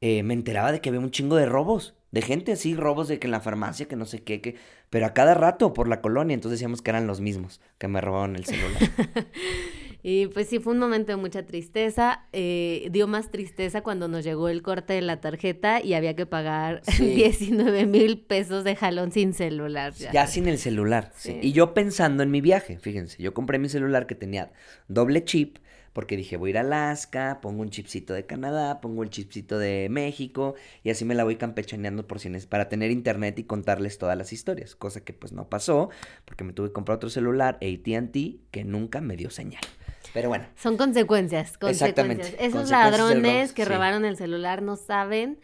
[0.00, 1.94] eh, me enteraba de que había un chingo de robos.
[2.10, 4.56] De gente así, robos de que en la farmacia, que no sé qué, que...
[4.90, 8.00] Pero a cada rato por la colonia, entonces decíamos que eran los mismos que me
[8.00, 8.80] robaron el celular.
[10.02, 12.24] Y pues sí, fue un momento de mucha tristeza.
[12.32, 16.26] Eh, dio más tristeza cuando nos llegó el corte de la tarjeta y había que
[16.26, 19.92] pagar 19 mil pesos de jalón sin celular.
[19.92, 21.12] Ya, sin el celular.
[21.14, 21.38] Sí.
[21.42, 24.52] Y yo pensando en mi viaje, fíjense, yo compré mi celular que tenía
[24.88, 25.58] doble chip
[25.92, 29.58] porque dije, voy a ir a Alaska, pongo un chipcito de Canadá, pongo el chipcito
[29.58, 33.98] de México y así me la voy campechaneando por si para tener internet y contarles
[33.98, 35.90] todas las historias, cosa que pues no pasó
[36.24, 39.62] porque me tuve que comprar otro celular AT&T que nunca me dio señal.
[40.12, 40.46] Pero bueno.
[40.56, 42.34] Son consecuencias, consecuencias.
[42.38, 45.38] Esos ladrones que robaron el celular no saben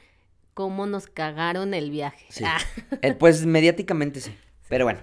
[0.55, 2.27] cómo nos cagaron el viaje.
[2.45, 2.59] Ah.
[3.03, 4.35] Eh, pues mediáticamente sí.
[4.69, 5.01] Pero bueno,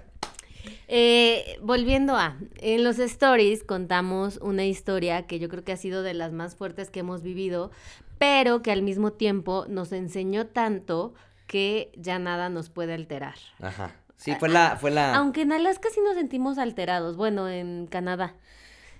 [0.88, 6.04] eh, volviendo a, en los stories contamos una historia que yo creo que ha sido
[6.04, 7.71] de las más fuertes que hemos vivido,
[8.17, 11.13] pero que al mismo tiempo nos enseñó tanto
[11.47, 13.36] que ya nada nos puede alterar.
[13.60, 13.95] Ajá.
[14.15, 15.15] Sí, fue la, fue la.
[15.15, 18.36] Aunque en Alaska sí nos sentimos alterados, bueno, en Canadá.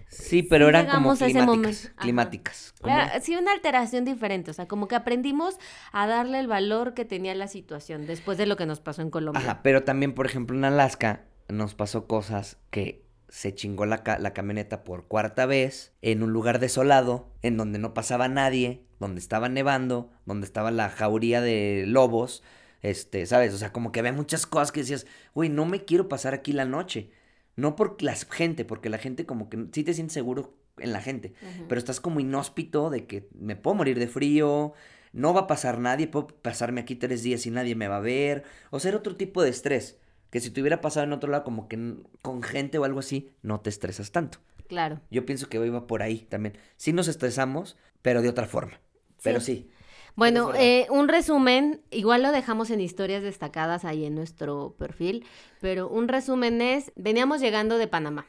[0.10, 1.92] Sí, pero eran como climáticas.
[1.98, 2.74] climáticas.
[3.22, 4.52] sí, una alteración diferente.
[4.52, 5.58] O sea, como que aprendimos
[5.92, 9.10] a darle el valor que tenía la situación después de lo que nos pasó en
[9.10, 9.42] Colombia.
[9.42, 14.34] Ajá, pero también, por ejemplo, en Alaska nos pasó cosas que se chingó la, la,
[14.34, 19.50] camioneta por cuarta vez en un lugar desolado, en donde no pasaba nadie, donde estaba
[19.50, 22.44] nevando, donde estaba la jauría de lobos,
[22.84, 23.54] este, ¿sabes?
[23.54, 26.54] O sea, como que había muchas cosas que decías, güey, no me quiero pasar aquí
[26.54, 27.10] la noche.
[27.56, 31.02] No por la gente, porque la gente como que sí te sientes seguro en la
[31.02, 31.34] gente,
[31.70, 34.74] pero estás como inhóspito de que me puedo morir de frío,
[35.12, 38.02] no va a pasar nadie, puedo pasarme aquí tres días y nadie me va a
[38.02, 40.00] ver, o ser otro tipo de estrés
[40.34, 41.78] que si te hubiera pasado en otro lado, como que
[42.24, 44.40] con gente o algo así, no te estresas tanto.
[44.68, 45.00] Claro.
[45.12, 46.58] Yo pienso que iba por ahí también.
[46.76, 48.82] Sí nos estresamos, pero de otra forma.
[49.22, 49.70] Pero sí.
[50.16, 55.24] Bueno, eh, un resumen, igual lo dejamos en historias destacadas ahí en nuestro perfil,
[55.62, 58.26] pero un resumen es, veníamos llegando de Panamá.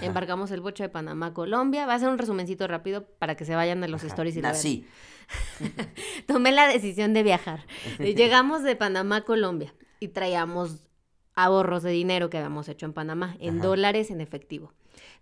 [0.00, 1.86] Embarcamos el bocho de Panamá, Colombia.
[1.86, 4.50] Va a ser un resumencito rápido para que se vayan de los stories y la
[4.50, 4.86] Así.
[6.28, 7.66] Tomé la decisión de viajar.
[7.98, 10.87] Llegamos de Panamá, Colombia y traíamos
[11.38, 14.72] ahorros de dinero que habíamos hecho en Panamá, en dólares, en efectivo.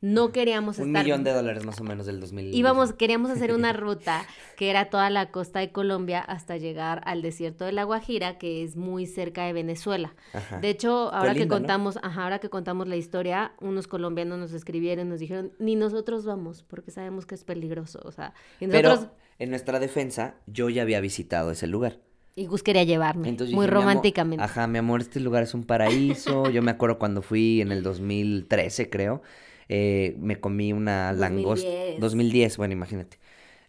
[0.01, 2.55] No queríamos Un millón de dólares más o menos del 2000.
[2.55, 4.25] Íbamos, queríamos hacer una ruta
[4.57, 8.63] que era toda la costa de Colombia hasta llegar al desierto de La Guajira, que
[8.63, 10.15] es muy cerca de Venezuela.
[10.63, 15.11] De hecho, ahora que contamos, ajá, ahora que contamos la historia, unos colombianos nos escribieron,
[15.11, 18.01] nos dijeron, ni nosotros vamos, porque sabemos que es peligroso.
[18.05, 21.99] O sea, Pero en nuestra defensa, yo ya había visitado ese lugar.
[22.39, 24.45] Y Gus quería llevarme, muy románticamente.
[24.45, 26.51] ajá, mi amor, este lugar es un paraíso.
[26.51, 29.23] Yo me acuerdo cuando fui en el 2013, creo.
[29.71, 31.67] Eh, me comí una langosta.
[31.99, 32.59] 2010.
[32.59, 33.19] bueno, imagínate.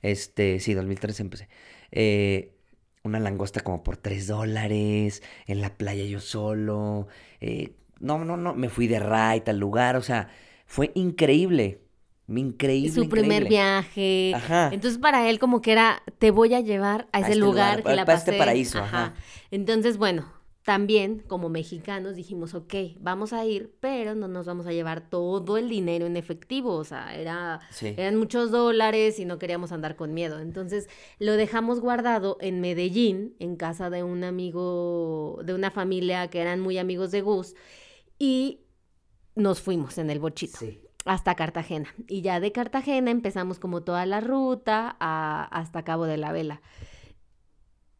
[0.01, 1.47] Este, sí, 2013 empecé.
[1.91, 2.57] Eh,
[3.03, 7.07] una langosta como por 3 dólares, en la playa yo solo.
[7.39, 10.27] Eh, no, no, no, me fui de ride al lugar, o sea,
[10.65, 11.86] fue increíble.
[12.27, 12.91] Increíble.
[12.91, 14.33] Su primer viaje.
[14.35, 14.69] Ajá.
[14.73, 17.95] Entonces para él como que era, te voy a llevar a ese este lugar, que
[17.95, 18.79] la para este paraíso.
[18.79, 19.13] Ajá.
[19.49, 24.73] Entonces, bueno, también como mexicanos dijimos, ok, vamos a ir, pero no nos vamos a
[24.73, 26.73] llevar todo el dinero en efectivo.
[26.73, 30.39] O sea, era, eran muchos dólares y no queríamos andar con miedo.
[30.39, 36.41] Entonces lo dejamos guardado en Medellín, en casa de un amigo, de una familia que
[36.41, 37.55] eran muy amigos de Gus.
[38.19, 38.59] Y
[39.35, 40.57] nos fuimos en el bochito.
[40.57, 41.93] Sí hasta Cartagena.
[42.07, 46.61] Y ya de Cartagena empezamos como toda la ruta hasta Cabo de la Vela.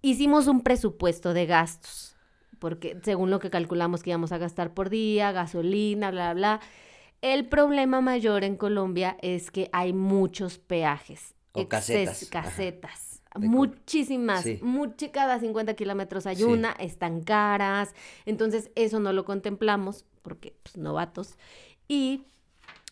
[0.02, 2.16] Hicimos un presupuesto de gastos,
[2.60, 6.60] porque según lo que calculamos que íbamos a gastar por día, gasolina, bla, bla.
[7.22, 11.34] El problema mayor en Colombia es que hay muchos peajes.
[11.54, 12.28] O casetas.
[12.30, 13.22] Casetas.
[13.36, 14.46] Muchísimas,
[15.12, 17.94] cada 50 kilómetros hay una, están caras,
[18.26, 21.38] entonces eso no lo contemplamos porque pues novatos
[21.88, 22.24] y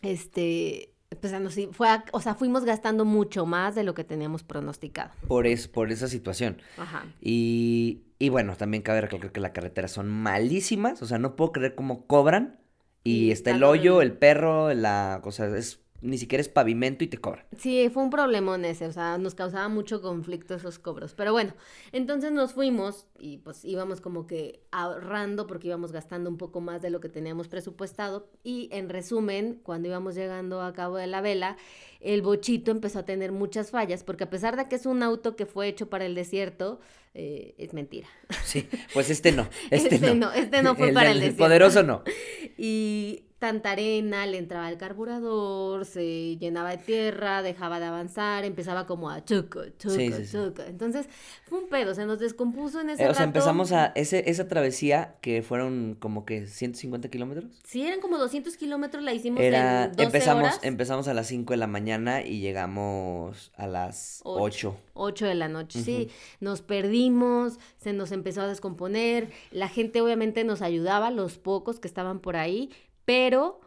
[0.06, 1.34] este, pues
[1.72, 5.12] fue, o sea, fuimos gastando mucho más de lo que teníamos pronosticado.
[5.28, 6.62] Por, es, por esa situación.
[6.78, 7.06] Ajá.
[7.22, 11.52] Y, y bueno, también cabe recalcar que las carreteras son malísimas, o sea, no puedo
[11.52, 12.60] creer cómo cobran.
[13.04, 17.18] Y, está el hoyo, el perro, la cosa, es ni siquiera es pavimento y te
[17.18, 17.46] cobran.
[17.58, 21.14] Sí, fue un problemón ese, o sea, nos causaba mucho conflicto esos cobros.
[21.14, 21.54] Pero bueno,
[21.92, 26.82] entonces nos fuimos y pues íbamos como que ahorrando porque íbamos gastando un poco más
[26.82, 28.30] de lo que teníamos presupuestado.
[28.44, 31.58] Y en resumen, cuando íbamos llegando a Cabo de la Vela,
[32.00, 35.36] el bochito empezó a tener muchas fallas porque a pesar de que es un auto
[35.36, 36.80] que fue hecho para el desierto,
[37.14, 38.08] eh, es mentira.
[38.44, 40.32] Sí, pues este no, este, este no.
[40.32, 41.44] Este no fue para el desierto.
[41.44, 42.04] El poderoso no.
[42.58, 48.86] Y tanta arena, le entraba el carburador, se llenaba de tierra, dejaba de avanzar, empezaba
[48.86, 50.32] como a choco, choco, Sí, sí, sí.
[50.32, 50.62] choco.
[50.64, 51.08] Entonces,
[51.44, 53.38] fue un pedo, se nos descompuso en ese Eh, o sea, rato.
[53.38, 57.46] empezamos a ese, esa travesía que fueron como que 150 kilómetros.
[57.66, 60.60] Sí, eran como 200 kilómetros, la hicimos Era, en 12 empezamos, horas.
[60.64, 64.70] empezamos a las 5 de la mañana y llegamos a las Ocho.
[64.70, 64.76] 8.
[64.94, 66.10] 8 de la noche, sí.
[66.40, 69.30] Nos perdimos, se nos empezó a descomponer.
[69.52, 72.70] La gente obviamente nos ayudaba, los pocos que estaban por ahí,
[73.06, 73.62] pero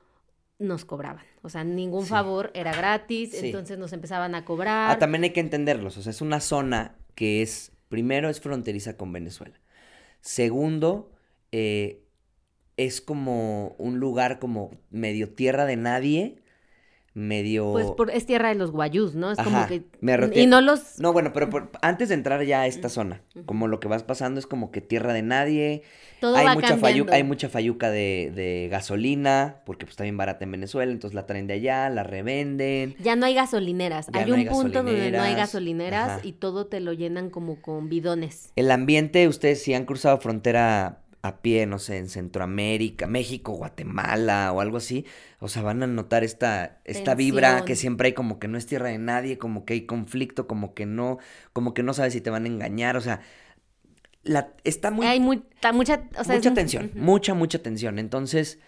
[0.59, 1.24] nos cobraban.
[1.42, 2.11] O sea, ningún Sí.
[2.11, 3.46] favor era gratis, Sí.
[3.46, 4.90] entonces nos empezaban a cobrar.
[4.90, 5.96] Ah, también hay que entenderlos.
[5.96, 9.59] O sea, es una zona que es, primero, es fronteriza con Venezuela.
[10.20, 11.12] Segundo,
[11.53, 12.05] eh,
[12.77, 16.42] es como un lugar como medio tierra de nadie,
[17.18, 17.72] medio...
[17.72, 19.31] Pues por- es tierra de los guayús, ¿no?
[19.33, 19.83] Es como que...
[20.00, 20.98] me Y no los...
[20.98, 24.02] No, bueno, pero por- antes de entrar ya a esta zona, como lo que vas
[24.04, 25.83] pasando es como que tierra de nadie,
[26.20, 30.16] Todo hay va mucha fayuca, hay mucha fayuca de, de gasolina, porque pues está bien
[30.16, 32.94] barata en Venezuela, entonces la traen de allá, la revenden.
[33.00, 34.07] Ya no hay gasolineras.
[34.12, 35.37] Ya hay no un hay punto donde no hay gasolineras.
[35.37, 36.20] gasolineras Ajá.
[36.22, 38.52] y todo te lo llenan como con bidones.
[38.57, 44.52] El ambiente, ustedes si han cruzado frontera a pie, no sé, en Centroamérica, México, Guatemala
[44.52, 45.04] o algo así,
[45.40, 48.66] o sea, van a notar esta, esta vibra que siempre hay como que no es
[48.66, 51.18] tierra de nadie, como que hay conflicto, como que no,
[51.52, 53.20] como que no sabes si te van a engañar, o sea,
[54.22, 56.02] la, está muy, hay muy, mucha...
[56.18, 57.98] O sea, mucha es- tensión, mucha, mucha tensión.
[57.98, 58.59] Entonces,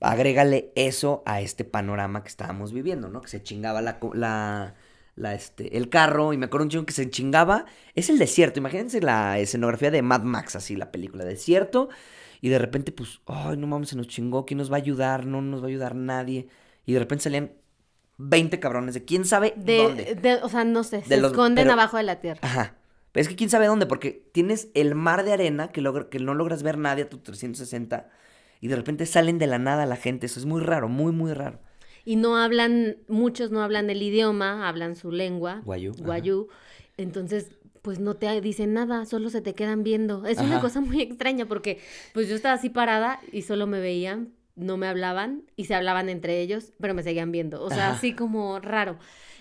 [0.00, 3.22] agrégale eso a este panorama que estábamos viviendo, ¿no?
[3.22, 4.74] Que se chingaba la, la,
[5.16, 7.66] la, este, el carro, y me acuerdo un chingo que se chingaba.
[7.94, 11.88] Es el desierto, imagínense la escenografía de Mad Max, así, la película, desierto.
[12.40, 15.24] Y de repente, pues, ay, no mames, se nos chingó, ¿quién nos va a ayudar?
[15.24, 16.48] No nos va a ayudar nadie.
[16.84, 17.52] Y de repente salían
[18.18, 20.14] 20 cabrones de quién sabe De, dónde.
[20.14, 22.40] de- o sea, no sé, De se los- esconden pero- abajo de la tierra.
[22.42, 22.76] Ajá.
[23.12, 26.18] Pero es que quién sabe dónde, porque tienes el mar de arena que, logra- que
[26.18, 28.08] no logras ver nadie a tu 360
[28.60, 30.26] y de repente salen de la nada la gente.
[30.26, 31.60] Eso es muy raro, muy, muy raro.
[32.04, 35.62] Y no hablan, muchos no hablan el idioma, hablan su lengua.
[35.64, 35.94] Guayú.
[35.98, 36.48] Guayú.
[36.96, 37.50] Entonces,
[37.82, 40.26] pues no te dicen nada, solo se te quedan viendo.
[40.26, 41.80] Es una cosa muy extraña porque
[42.12, 46.08] pues yo estaba así parada y solo me veían, no me hablaban y se hablaban
[46.08, 47.62] entre ellos, pero me seguían viendo.
[47.62, 47.96] O sea, Ajá.
[47.96, 48.96] así como raro.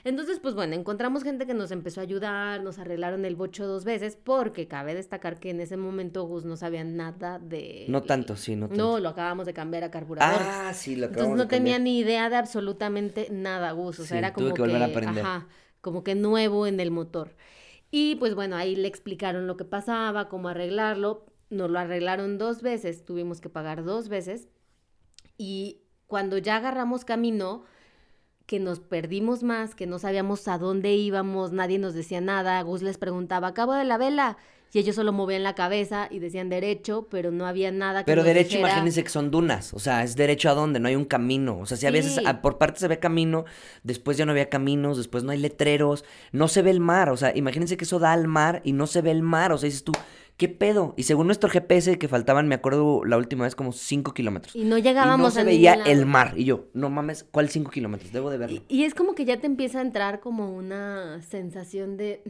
[0.06, 3.86] Entonces, pues bueno, encontramos gente que nos empezó a ayudar, nos arreglaron el bocho dos
[3.86, 7.86] veces, porque cabe destacar que en ese momento Gus no sabía nada de...
[7.88, 8.84] No tanto, sí, no tanto.
[8.84, 10.42] No, lo acabamos de cambiar a carburador.
[10.42, 11.76] Ah, sí, lo Entonces acabamos no de cambiar.
[11.78, 14.00] tenía ni idea de absolutamente nada, Gus.
[14.00, 15.26] O sea, Sí, era tuve como que volver a aprender.
[15.26, 15.48] ajá,
[15.80, 17.36] como que nuevo en el motor.
[17.90, 21.26] Y pues bueno, ahí le explicaron lo que pasaba, cómo arreglarlo.
[21.50, 24.50] Nos lo arreglaron dos veces, tuvimos que pagar dos veces.
[25.38, 27.64] Y cuando ya agarramos camino,
[28.46, 32.62] que nos perdimos más, que no sabíamos a dónde íbamos, nadie nos decía nada.
[32.62, 34.38] Gus les preguntaba, ¿a cabo de la vela?
[34.76, 38.24] Y ellos solo movían la cabeza y decían derecho, pero no había nada que Pero
[38.24, 39.72] derecho, dijera- imagínense que son dunas.
[39.76, 41.60] O sea, es derecho a dónde, no hay un camino.
[41.60, 43.46] O sea, si a veces a- por partes se ve camino,
[43.84, 47.10] después ya no había caminos, después no hay letreros, no se ve el mar.
[47.12, 49.52] O sea, imagínense que eso da al mar y no se ve el mar.
[49.52, 49.92] O sea, dices tú,
[50.38, 50.94] ¿qué pedo?
[50.98, 54.56] Y según nuestro GPS, que faltaban, me acuerdo la última vez, como 5 kilómetros.
[54.56, 56.34] Y no Y llegábamos no se a veía ningún el mar.
[56.36, 58.12] Y yo, no mames, ¿cuál 5 kilómetros?
[58.12, 58.62] Debo de verlo.
[58.68, 62.24] Y, y es como que ya te empieza a entrar como una sensación de,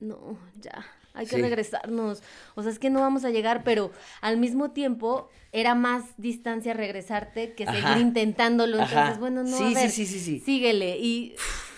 [0.00, 1.42] no, ya, hay que Sí.
[1.42, 2.22] regresarnos.
[2.54, 6.72] O sea, es que no vamos a llegar, pero al mismo tiempo era más distancia
[6.72, 7.98] regresarte que seguir Ajá.
[8.00, 8.74] intentándolo.
[8.74, 9.18] Entonces, Ajá.
[9.18, 10.40] bueno, no, Sí, a sí, ver, sí, sí, sí.
[10.40, 10.98] síguele.
[10.98, 11.34] Y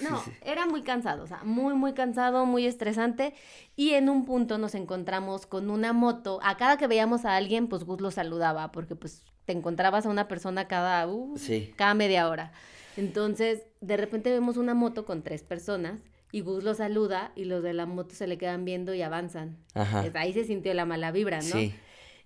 [0.08, 0.30] no, sí.
[0.42, 3.34] era muy cansado, o sea, muy, muy cansado, muy estresante.
[3.76, 6.38] Y en un punto nos encontramos con una moto.
[6.42, 10.08] A cada que veíamos a alguien, pues Gus lo saludaba, porque pues te encontrabas a
[10.10, 11.72] una persona cada, uh, Sí.
[11.76, 12.52] cada media hora.
[12.96, 16.00] Entonces, de repente vemos una moto con tres personas
[16.34, 19.56] y Gus lo saluda y los de la moto se le quedan viendo y avanzan.
[19.72, 20.00] Ajá.
[20.00, 21.44] Pues Ahí se sintió la mala vibra, ¿no?
[21.44, 21.72] Sí.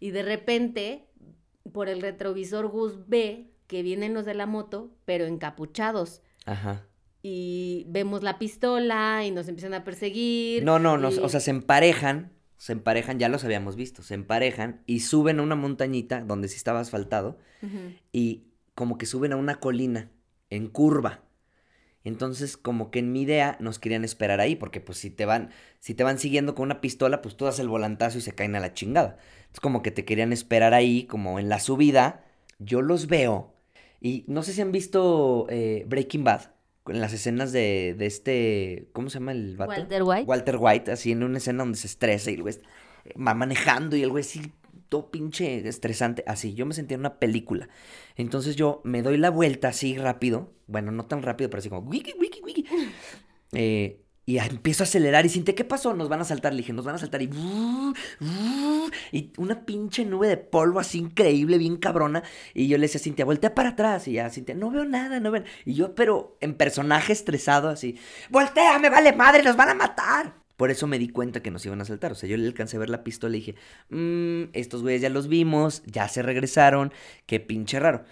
[0.01, 1.05] Y de repente,
[1.75, 6.23] por el retrovisor, Gus ve que vienen los de la moto, pero encapuchados.
[6.47, 6.87] Ajá.
[7.21, 10.65] Y vemos la pistola y nos empiezan a perseguir.
[10.65, 11.09] No, no, no.
[11.09, 12.33] O sea, se emparejan.
[12.57, 14.03] Se emparejan, ya los habíamos visto.
[14.03, 17.37] Se emparejan y suben a una montañita donde sí estaba asfaltado.
[18.11, 20.11] Y como que suben a una colina
[20.49, 21.28] en curva.
[22.09, 25.51] Entonces, como que en mi idea nos querían esperar ahí, porque pues si te van,
[25.79, 28.57] si te van siguiendo con una pistola, pues tú das el volantazo y se caen
[28.57, 29.19] a la chingada.
[29.39, 32.25] Entonces, como que te querían esperar ahí, como en la subida.
[32.59, 33.55] Yo los veo.
[34.01, 36.51] Y no sé si han visto eh, Breaking Bad,
[36.87, 39.73] en las escenas de, de este, ¿cómo se llama el vato?
[39.73, 40.25] Walter White.
[40.25, 42.55] Walter White, así en una escena donde se estresa y el güey
[43.17, 44.53] va manejando y el güey así
[44.89, 47.69] todo pinche estresante, así, yo me sentía en una película.
[48.17, 51.89] Entonces yo me doy la vuelta así rápido, bueno, no tan rápido, pero así como
[51.89, 52.65] wiki, wiki, wiki.
[53.53, 55.95] Eh, Y empiezo a acelerar y Cintia, ¿qué pasó?
[55.95, 56.53] Nos van a saltar.
[56.53, 57.23] Le dije, nos van a saltar.
[57.23, 57.31] Y,
[59.11, 62.23] y una pinche nube de polvo así increíble, bien cabrona.
[62.53, 64.07] Y yo le decía a Cintia, voltea para atrás.
[64.07, 65.45] Y ya, Cintia, no veo nada, no ven.
[65.65, 67.99] Y yo, pero en personaje estresado así,
[68.29, 70.35] voltea, me vale madre, nos van a matar.
[70.59, 72.11] Por eso me di cuenta que nos iban a saltar.
[72.11, 73.55] O sea, yo le alcancé a ver la pistola y dije,
[73.91, 76.93] mmm, estos güeyes ya los vimos, ya se regresaron,
[77.27, 78.03] qué pinche raro.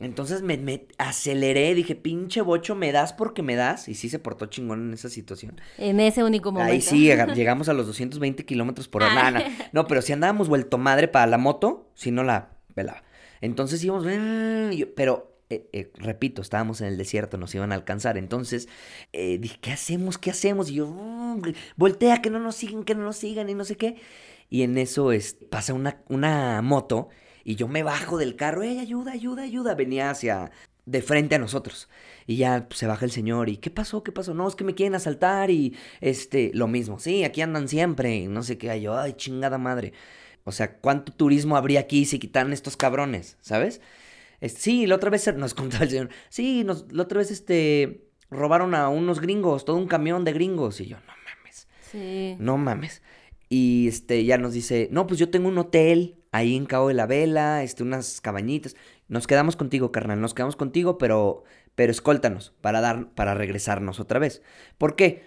[0.00, 3.86] Entonces me, aceleré, dije, pinche bocho, me das porque me das.
[3.90, 5.60] Y sí se portó chingón en esa situación.
[5.76, 6.72] En ese único momento.
[6.72, 9.30] Ahí sí, llegamos a los 220 kilómetros por hora.
[9.30, 9.40] No,
[9.72, 13.04] no, pero si andábamos vuelto madre para la moto, si no la velaba.
[13.42, 14.06] Entonces íbamos,
[14.96, 18.18] pero eh, eh, repito, estábamos en el desierto, nos iban a alcanzar.
[18.18, 18.68] Entonces
[19.12, 20.18] eh, dije, ¿qué hacemos?
[20.18, 20.70] ¿Qué hacemos?
[20.70, 20.94] Y yo,
[21.76, 23.96] voltea, que no nos sigan, que no nos sigan y no sé qué.
[24.50, 27.08] Y en eso es, pasa una, una moto
[27.44, 29.74] y yo me bajo del carro, ¡ey, ayuda, ayuda, ayuda!
[29.74, 30.50] Venía hacia,
[30.86, 31.88] de frente a nosotros.
[32.26, 34.02] Y ya pues, se baja el señor y ¿qué pasó?
[34.02, 34.34] ¿Qué pasó?
[34.34, 36.98] No, es que me quieren asaltar y este, lo mismo.
[36.98, 38.80] Sí, aquí andan siempre, no sé qué.
[38.80, 39.92] Yo, ay, chingada madre.
[40.44, 43.38] O sea, ¿cuánto turismo habría aquí si quitaran estos cabrones?
[43.40, 43.80] ¿Sabes?
[44.48, 46.08] Sí, la otra vez nos contaba el señor.
[46.28, 50.80] Sí, nos, la otra vez este robaron a unos gringos, todo un camión de gringos.
[50.80, 51.68] Y yo, no mames.
[51.90, 52.36] Sí.
[52.38, 53.02] No mames.
[53.48, 56.94] Y este ya nos dice, no, pues yo tengo un hotel ahí en Cabo de
[56.94, 58.74] la Vela, este, unas cabañitas.
[59.06, 64.18] Nos quedamos contigo, carnal, nos quedamos contigo, pero, pero escóltanos para, dar, para regresarnos otra
[64.18, 64.42] vez.
[64.78, 65.22] ¿Por qué?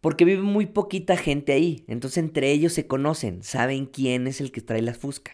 [0.00, 4.52] Porque vive muy poquita gente ahí, entonces entre ellos se conocen, saben quién es el
[4.52, 5.32] que trae la fusca.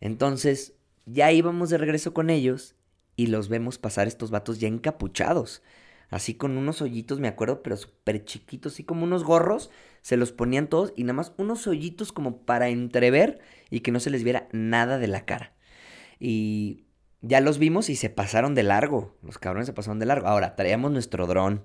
[0.00, 0.75] Entonces,
[1.06, 2.76] ya íbamos de regreso con ellos
[3.16, 5.62] y los vemos pasar estos vatos ya encapuchados
[6.10, 9.70] así con unos hoyitos, me acuerdo, pero súper chiquitos, así como unos gorros,
[10.02, 13.40] se los ponían todos y nada más unos hoyitos como para entrever
[13.70, 15.52] y que no se les viera nada de la cara.
[16.18, 16.84] Y
[17.22, 20.28] ya los vimos y se pasaron de largo, los cabrones se pasaron de largo.
[20.28, 21.64] Ahora, traíamos nuestro dron,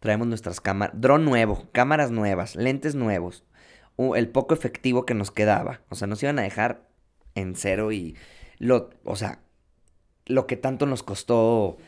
[0.00, 3.44] traemos nuestras cámaras, dron nuevo, cámaras nuevas, lentes nuevos,
[4.16, 6.88] el poco efectivo que nos quedaba, o sea, nos iban a dejar
[7.34, 8.16] en cero y
[8.62, 9.40] lo, o sea,
[10.26, 11.78] lo que tanto nos costó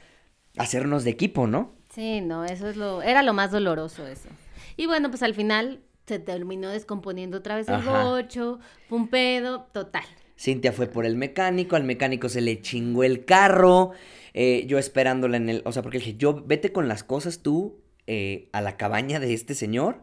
[0.56, 1.72] hacernos de equipo, ¿no?
[1.94, 4.28] Sí, no, eso es lo, era lo más doloroso eso.
[4.76, 8.58] Y bueno, pues al final se terminó descomponiendo otra vez el bocho,
[8.88, 10.02] fue un pedo, total.
[10.36, 13.92] Cintia fue por el mecánico, al mecánico se le chingó el carro,
[14.32, 17.84] eh, yo esperándola en el, o sea, porque dije, yo vete con las cosas tú
[18.08, 20.02] eh, a la cabaña de este señor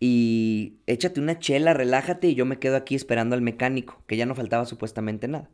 [0.00, 4.26] y échate una chela, relájate y yo me quedo aquí esperando al mecánico, que ya
[4.26, 5.48] no faltaba supuestamente nada.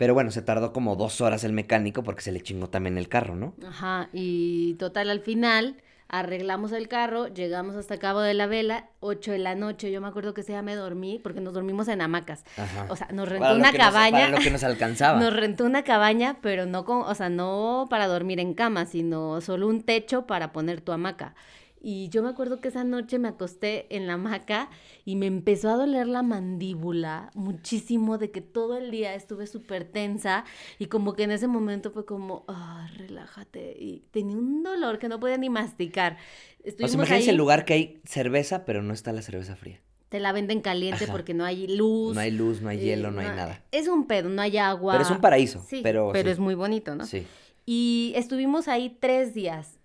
[0.00, 3.10] Pero bueno, se tardó como dos horas el mecánico porque se le chingó también el
[3.10, 3.52] carro, ¿no?
[3.68, 5.76] Ajá, y total al final
[6.08, 10.08] arreglamos el carro, llegamos hasta Cabo de la Vela, 8 de la noche, yo me
[10.08, 12.46] acuerdo que se me dormí, porque nos dormimos en hamacas.
[12.56, 12.86] Ajá.
[12.88, 14.20] O sea, nos rentó una cabaña.
[14.20, 15.20] para lo que nos alcanzaba.
[15.20, 19.42] Nos rentó una cabaña, pero no con, o sea, no para dormir en cama, sino
[19.42, 21.34] solo un techo para poner tu hamaca.
[21.82, 24.68] Y yo me acuerdo que esa noche me acosté en la hamaca
[25.06, 29.84] y me empezó a doler la mandíbula muchísimo de que todo el día estuve súper
[29.84, 30.44] tensa
[30.78, 33.76] y como que en ese momento fue como, ah, relájate.
[33.78, 36.18] Y tenía un dolor que no podía ni masticar.
[36.62, 39.80] Estuvimos o sea, imagínense el lugar que hay cerveza, pero no está la cerveza fría.
[40.10, 42.14] Te la venden caliente porque no hay luz.
[42.14, 43.62] No hay luz, no hay hielo, no, hay nada.
[43.70, 44.94] Es un pedo, no hay agua.
[44.94, 45.64] Pero es un paraíso.
[45.66, 47.06] Sí, pero, pero es muy bonito, ¿no?
[47.06, 47.26] Sí.
[47.64, 49.79] Y estuvimos ahí tres días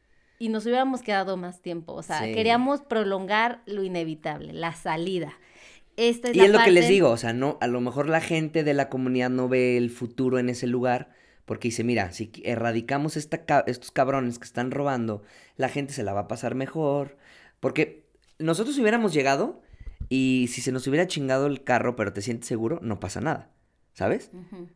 [0.46, 1.94] y nos hubiéramos quedado más tiempo.
[1.94, 5.34] O sea, queríamos prolongar lo inevitable, la salida.
[5.98, 8.22] Esta es y es lo que les digo, o sea, no, a lo mejor la
[8.22, 11.10] gente de la comunidad no ve el futuro en ese lugar
[11.46, 15.24] porque dice, mira, si erradicamos esta, estos cabrones que están robando,
[15.58, 17.18] la gente se la va a pasar mejor.
[17.60, 18.06] Porque
[18.38, 19.64] nosotros hubiéramos llegado
[20.10, 23.50] y si se nos hubiera chingado el carro, pero te sientes seguro, no pasa nada.
[23.96, 24.30] ¿Sabes?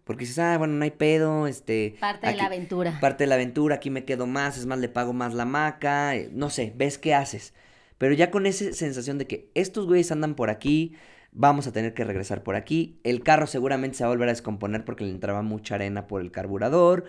[0.05, 1.97] Porque dices, ah, bueno, no hay pedo, este...
[1.99, 2.97] Parte de la aventura.
[3.01, 6.15] Parte de la aventura, aquí me quedo más, es más, le pago más la maca,
[6.15, 7.53] eh, no sé, ves qué haces.
[7.97, 10.95] Pero ya con esa sensación de que estos güeyes andan por aquí,
[11.33, 14.31] vamos a tener que regresar por aquí, el carro seguramente se va a volver a
[14.31, 17.03] descomponer porque le entraba mucha arena por el carburador,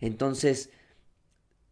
[0.00, 0.70] entonces,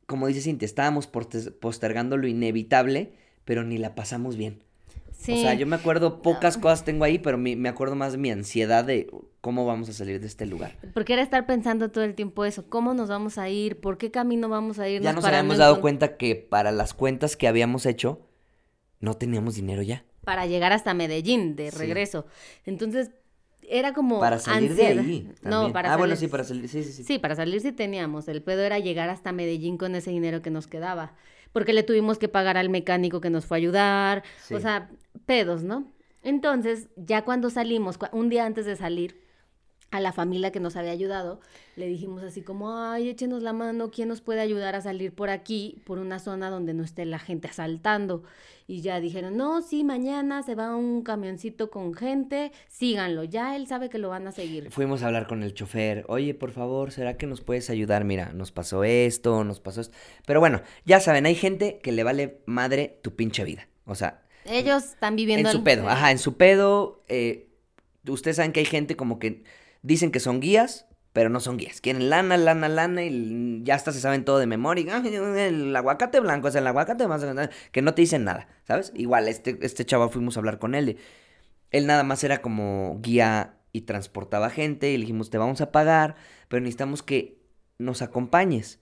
[0.07, 4.64] como dice Cintia, estábamos postergando lo inevitable, pero ni la pasamos bien.
[5.20, 8.31] O sea, yo me acuerdo, pocas cosas tengo ahí, pero me acuerdo más de mi
[8.31, 10.77] ansiedad de cómo vamos a salir de este lugar.
[10.92, 14.11] Porque era estar pensando todo el tiempo eso, cómo nos vamos a ir, por qué
[14.11, 15.03] camino vamos a ir.
[15.03, 18.20] Ya nos habíamos dado cuenta que para las cuentas que habíamos hecho,
[19.00, 20.05] no teníamos dinero ya.
[20.24, 22.27] Para llegar hasta Medellín, de regreso.
[22.64, 23.11] Entonces,
[23.68, 26.92] era como para salir de ahí no para ah bueno sí para salir sí sí
[26.92, 30.42] sí sí para salir sí teníamos el pedo era llegar hasta Medellín con ese dinero
[30.42, 31.14] que nos quedaba
[31.54, 34.90] porque le tuvimos que pagar al mecánico que nos fue a ayudar o sea
[35.24, 35.90] pedos no
[36.22, 39.23] entonces ya cuando salimos un día antes de salir
[39.94, 41.38] a la familia que nos había ayudado,
[41.76, 45.30] le dijimos así como, ay, échenos la mano, ¿quién nos puede ayudar a salir por
[45.30, 48.24] aquí, por una zona donde no esté la gente asaltando?
[48.66, 53.68] Y ya dijeron, no, sí, mañana se va un camioncito con gente, síganlo, ya él
[53.68, 54.68] sabe que lo van a seguir.
[54.72, 58.02] Fuimos a hablar con el chofer, oye, por favor, ¿será que nos puedes ayudar?
[58.02, 59.96] Mira, nos pasó esto, nos pasó esto.
[60.26, 63.68] Pero bueno, ya saben, hay gente que le vale madre tu pinche vida.
[63.84, 64.24] O sea...
[64.44, 65.50] Ellos están viviendo...
[65.50, 67.04] En su pedo, ajá, en su pedo.
[67.06, 67.48] Eh,
[68.08, 69.44] ustedes saben que hay gente como que
[69.85, 71.80] dicen que son guías, pero no son guías.
[71.80, 74.96] Quieren lana, lana, lana y ya hasta se saben todo de memoria.
[75.04, 77.24] El aguacate blanco es el aguacate más
[77.70, 78.90] que no te dicen nada, ¿sabes?
[78.96, 80.98] Igual, este, este chaval fuimos a hablar con él.
[81.70, 85.70] él nada más era como guía y transportaba gente y le dijimos, te vamos a
[85.70, 86.16] pagar,
[86.48, 87.38] pero necesitamos que
[87.78, 88.80] nos acompañes.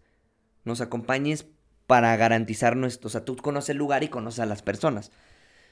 [0.65, 1.47] Nos acompañes
[1.87, 3.09] para garantizar nuestro...
[3.09, 5.11] O sea, tú conoces el lugar y conoces a las personas.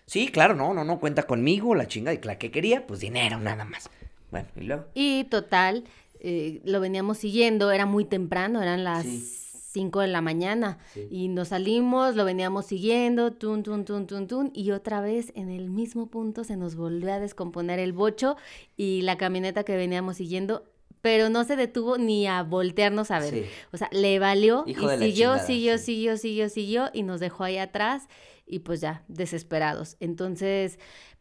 [0.07, 3.39] Sí, claro, no, no, no, cuenta conmigo, la chinga, y la que quería, pues dinero,
[3.39, 3.89] nada más.
[4.31, 4.85] Bueno, y luego.
[4.95, 5.85] Y total,
[6.21, 10.79] eh, lo veníamos siguiendo, era muy temprano, eran las 5 de la mañana.
[11.11, 14.51] Y nos salimos, lo veníamos siguiendo, tun, tun, tun, tun, tun.
[14.55, 18.37] Y otra vez en el mismo punto se nos volvió a descomponer el bocho
[18.77, 20.65] y la camioneta que veníamos siguiendo
[21.03, 23.47] pero no se detuvo ni a voltearnos a ver.
[23.73, 28.07] O sea, le valió y siguió, siguió, siguió, siguió, siguió y nos dejó ahí atrás
[28.47, 29.97] y pues ya, desesperados.
[30.01, 30.79] Entonces,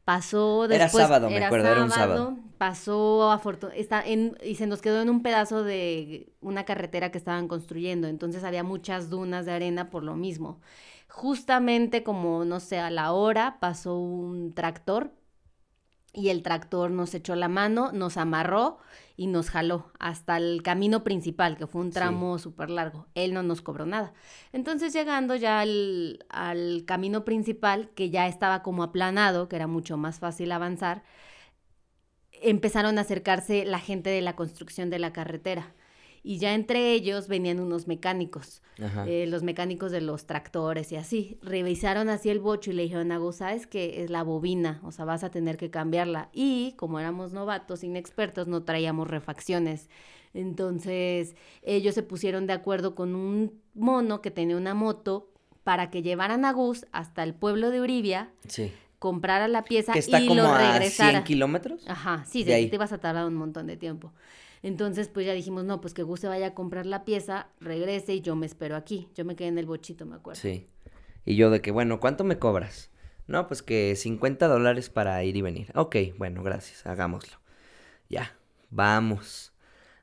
[0.10, 0.96] pasó después.
[0.96, 2.36] Era sábado, me acuerdo, era un sábado.
[2.58, 8.08] Pasó afortunadamente, y se nos quedó en un pedazo de una carretera que estaban construyendo,
[8.08, 10.62] entonces había muchas dunas de arena por lo mismo.
[11.10, 15.12] Justamente como, no sé, a la hora pasó un tractor
[16.20, 18.80] y el tractor nos echó la mano, nos amarró
[19.16, 23.08] y nos jaló hasta el camino principal, que fue un tramo súper largo.
[23.16, 24.14] Él no nos cobró nada.
[24.54, 29.98] Entonces llegando ya al, al camino principal, que ya estaba como aplanado, que era mucho
[29.98, 31.04] más fácil avanzar,
[32.32, 35.74] empezaron a acercarse la gente de la construcción de la carretera
[36.24, 38.62] y ya entre ellos venían unos mecánicos,
[39.08, 41.38] eh, los mecánicos de los tractores y así.
[41.42, 44.80] Revisaron así el bocho y le dijeron a ¿sabes que es la bobina?
[44.84, 46.30] O sea, vas a tener que cambiarla.
[46.34, 49.90] Y como éramos novatos, inexpertos, no traíamos refacciones.
[50.34, 55.32] Entonces ellos se pusieron de acuerdo con un mono que tenía una moto
[55.64, 58.32] para que llevaran a Gus hasta el pueblo de Uribia.
[58.48, 61.10] Sí comprara la pieza que está y como lo regresara.
[61.10, 61.88] A 100 kilómetros?
[61.88, 64.14] Ajá, sí, de, ahí te vas a tardar un montón de tiempo.
[64.62, 68.14] Entonces, pues ya dijimos, no, pues que Gus se vaya a comprar la pieza, regrese
[68.14, 69.08] y yo me espero aquí.
[69.16, 70.42] Yo me quedé en el bochito, me acuerdo.
[70.42, 70.68] Sí.
[71.26, 72.92] Y yo de que, bueno, ¿cuánto me cobras?
[73.28, 75.72] No, pues que 50 dólares para ir y venir.
[75.76, 77.38] Ok, bueno, gracias, hagámoslo.
[78.10, 78.36] Ya,
[78.70, 79.54] vamos.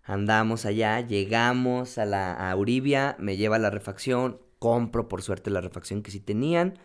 [0.05, 5.61] Andamos allá, llegamos a la a Uribia, me lleva la refacción, compro por suerte la
[5.61, 6.79] refacción que sí tenían.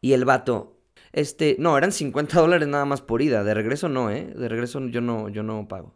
[0.00, 0.73] Y el vato,
[1.14, 3.44] este, no, eran 50 dólares nada más por ida.
[3.44, 4.32] De regreso no, ¿eh?
[4.36, 5.94] De regreso yo no, yo no pago.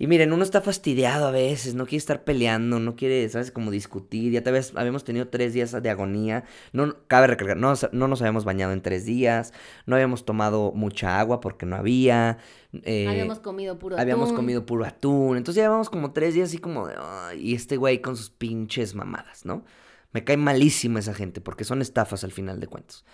[0.00, 3.50] Y miren, uno está fastidiado a veces, no quiere estar peleando, no quiere, ¿sabes?
[3.50, 4.32] Como discutir.
[4.32, 6.44] Ya te ves, habíamos tenido tres días de agonía.
[6.72, 9.52] No, cabe recalcar, no, no nos habíamos bañado en tres días,
[9.84, 12.38] no habíamos tomado mucha agua porque no había.
[12.82, 14.00] Eh, habíamos comido puro atún.
[14.00, 15.36] Habíamos comido puro atún.
[15.36, 16.94] Entonces ya llevamos como tres días así como de,
[17.36, 19.66] y este güey con sus pinches mamadas, ¿no?
[20.12, 23.04] Me cae malísimo esa gente porque son estafas al final de cuentas.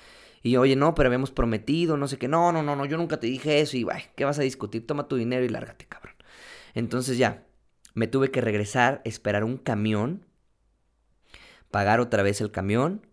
[0.47, 2.29] Y oye, no, pero habíamos prometido, no sé qué.
[2.29, 3.77] No, no, no, no, yo nunca te dije eso.
[3.77, 3.85] Y,
[4.15, 4.87] ¿qué vas a discutir?
[4.87, 6.15] Toma tu dinero y lárgate, cabrón.
[6.73, 7.45] Entonces ya,
[7.95, 10.25] me tuve que regresar, esperar un camión,
[11.73, 13.09] pagar otra vez el camión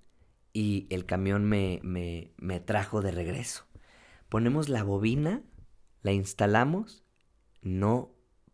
[0.53, 3.65] y el camión me, me, me trajo de regreso.
[4.29, 5.41] Ponemos la bobina,
[6.03, 7.03] la instalamos,
[7.63, 8.11] no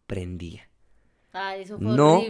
[0.07, 0.69] prendía.
[1.33, 2.21] Ay, eso fue no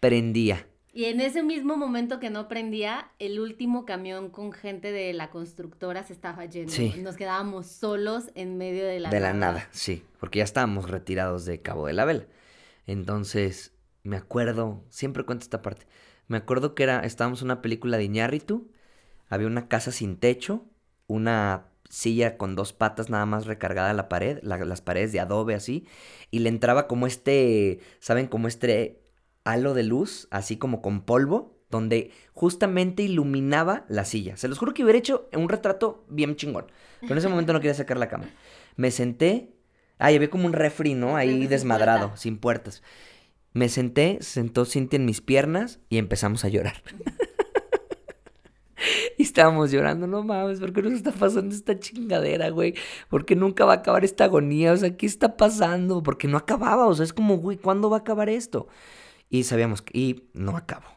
[0.00, 0.68] prendía.
[0.96, 5.28] Y en ese mismo momento que no prendía, el último camión con gente de la
[5.28, 6.72] constructora se estaba yendo.
[6.72, 6.94] Sí.
[7.02, 9.14] Nos quedábamos solos en medio de la nada.
[9.14, 10.02] De la nada, sí.
[10.18, 12.24] Porque ya estábamos retirados de Cabo de la Vela.
[12.86, 13.74] Entonces,
[14.04, 15.84] me acuerdo, siempre cuento esta parte.
[16.28, 18.70] Me acuerdo que era, estábamos en una película de Iñárritu,
[19.28, 20.64] había una casa sin techo,
[21.08, 25.56] una silla con dos patas nada más recargada a la pared, las paredes de adobe
[25.56, 25.86] así,
[26.30, 28.28] y le entraba como este, ¿saben?
[28.28, 29.02] Como este
[29.46, 34.36] halo de luz, así como con polvo, donde justamente iluminaba la silla.
[34.36, 36.66] Se los juro que hubiera hecho un retrato bien chingón.
[37.00, 38.28] Pero en ese momento no quería sacar la cama.
[38.76, 39.52] Me senté.
[39.98, 41.16] Ah, había como un refri, ¿no?
[41.16, 42.82] Ahí desmadrado, sin puertas.
[43.52, 46.82] Me senté, sentó Cintia en mis piernas y empezamos a llorar.
[49.18, 52.74] y estábamos llorando, no mames, ¿por qué nos está pasando esta chingadera, güey?
[53.08, 54.72] ¿Por qué nunca va a acabar esta agonía?
[54.72, 56.02] O sea, ¿qué está pasando?
[56.02, 58.68] Porque no acababa, o sea, es como, güey, ¿cuándo va a acabar esto?
[59.30, 60.88] Y sabíamos que y no acabó.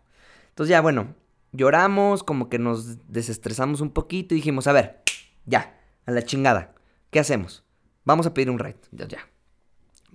[0.50, 1.16] Entonces ya, bueno,
[1.52, 5.02] lloramos, como que nos desestresamos un poquito y dijimos, a ver,
[5.46, 6.74] ya, a la chingada,
[7.12, 7.64] ¿qué hacemos?
[8.06, 9.28] Vamos a pedir un ride, ya, ya.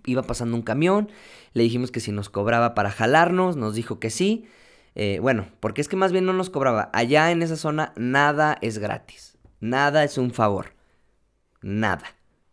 [0.06, 1.10] iba pasando un camión,
[1.52, 4.46] le dijimos que si nos cobraba para jalarnos, nos dijo que sí.
[4.96, 6.90] Eh, bueno, porque es que más bien no nos cobraba.
[6.92, 10.74] Allá en esa zona nada es gratis, nada es un favor,
[11.62, 12.04] nada.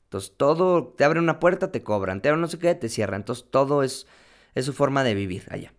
[0.05, 3.21] Entonces todo, te abren una puerta, te cobran, te abren no sé qué, te cierran.
[3.21, 4.07] Entonces todo es,
[4.55, 5.73] es su forma de vivir allá.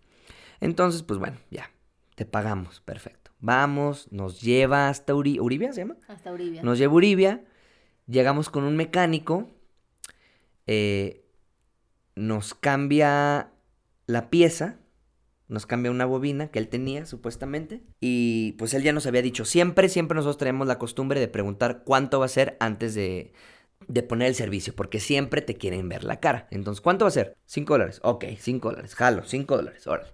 [0.61, 1.71] Entonces, pues bueno, ya,
[2.15, 3.33] te pagamos, perfecto.
[3.41, 5.97] Vamos, nos lleva hasta Uribia, ¿se llama?
[6.07, 6.63] Hasta Uribia.
[6.63, 7.45] Nos lleva Uribia,
[8.07, 9.51] llegamos con un mecánico,
[10.67, 11.25] eh,
[12.15, 13.51] nos cambia
[14.07, 14.79] la pieza,
[15.49, 19.45] nos cambia una bobina que él tenía supuestamente y pues él ya nos había dicho,
[19.45, 23.33] siempre, siempre nosotros tenemos la costumbre de preguntar cuánto va a ser antes de,
[23.89, 26.49] de poner el servicio, porque siempre te quieren ver la cara.
[26.51, 27.37] Entonces, ¿cuánto va a ser?
[27.47, 28.01] 5 dólares.
[28.03, 28.95] Ok, 5 dólares.
[28.95, 29.87] Jalo, 5 dólares.
[29.87, 30.11] Órale.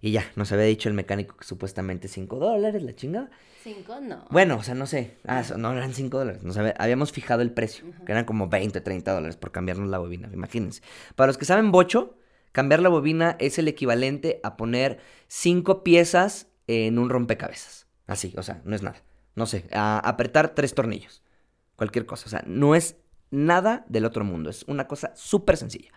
[0.00, 3.30] Y ya, nos había dicho el mecánico que supuestamente 5 dólares, la chingada.
[3.62, 4.26] 5 no.
[4.30, 5.16] Bueno, o sea, no sé.
[5.26, 6.42] Ah, no, eran 5 dólares.
[6.42, 10.28] Nos habíamos fijado el precio, que eran como 20, 30 dólares por cambiarnos la bobina.
[10.32, 10.82] Imagínense.
[11.14, 12.16] Para los que saben bocho,
[12.50, 14.98] cambiar la bobina es el equivalente a poner
[15.28, 17.86] 5 piezas en un rompecabezas.
[18.06, 19.02] Así, o sea, no es nada.
[19.34, 21.22] No sé, a apretar tres tornillos.
[21.76, 22.26] Cualquier cosa.
[22.26, 22.96] O sea, no es
[23.32, 24.50] nada del otro mundo.
[24.50, 25.90] Es una cosa súper sencilla.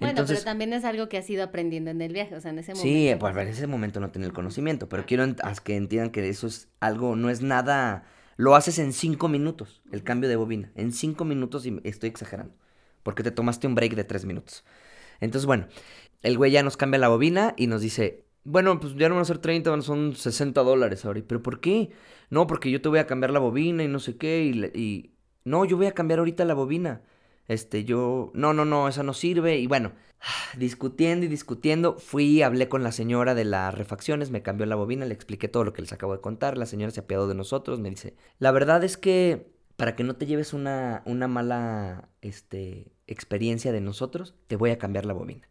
[0.00, 2.58] Bueno, pero también es algo que has ido aprendiendo en el viaje, o sea, en
[2.58, 2.88] ese momento.
[2.88, 5.24] Sí, pues en ese momento no tenía el conocimiento, pero quiero
[5.62, 8.04] que entiendan que eso es algo, no es nada,
[8.36, 12.56] lo haces en cinco minutos, el cambio de bobina, en cinco minutos y estoy exagerando,
[13.04, 14.64] porque te tomaste un break de tres minutos.
[15.20, 15.68] Entonces, bueno,
[16.22, 19.22] el güey ya nos cambia la bobina y nos dice, bueno, pues ya no van
[19.22, 21.22] a ser 30, son 60 dólares ahora.
[21.26, 21.90] ¿Pero por qué?
[22.30, 25.13] No, porque yo te voy a cambiar la bobina y no sé qué, y, y...
[25.44, 27.02] no, yo voy a cambiar ahorita la bobina.
[27.48, 29.58] Este, yo, no, no, no, esa no sirve.
[29.58, 29.92] Y bueno,
[30.56, 35.04] discutiendo y discutiendo, fui, hablé con la señora de las refacciones, me cambió la bobina,
[35.06, 36.56] le expliqué todo lo que les acabo de contar.
[36.56, 40.16] La señora se apiadó de nosotros, me dice, la verdad es que para que no
[40.16, 45.48] te lleves una, una mala este, experiencia de nosotros, te voy a cambiar la bobina.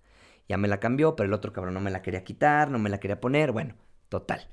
[0.49, 2.89] Ya me la cambió, pero el otro cabrón no me la quería quitar, no me
[2.89, 3.51] la quería poner.
[3.51, 3.75] Bueno,
[4.09, 4.49] total.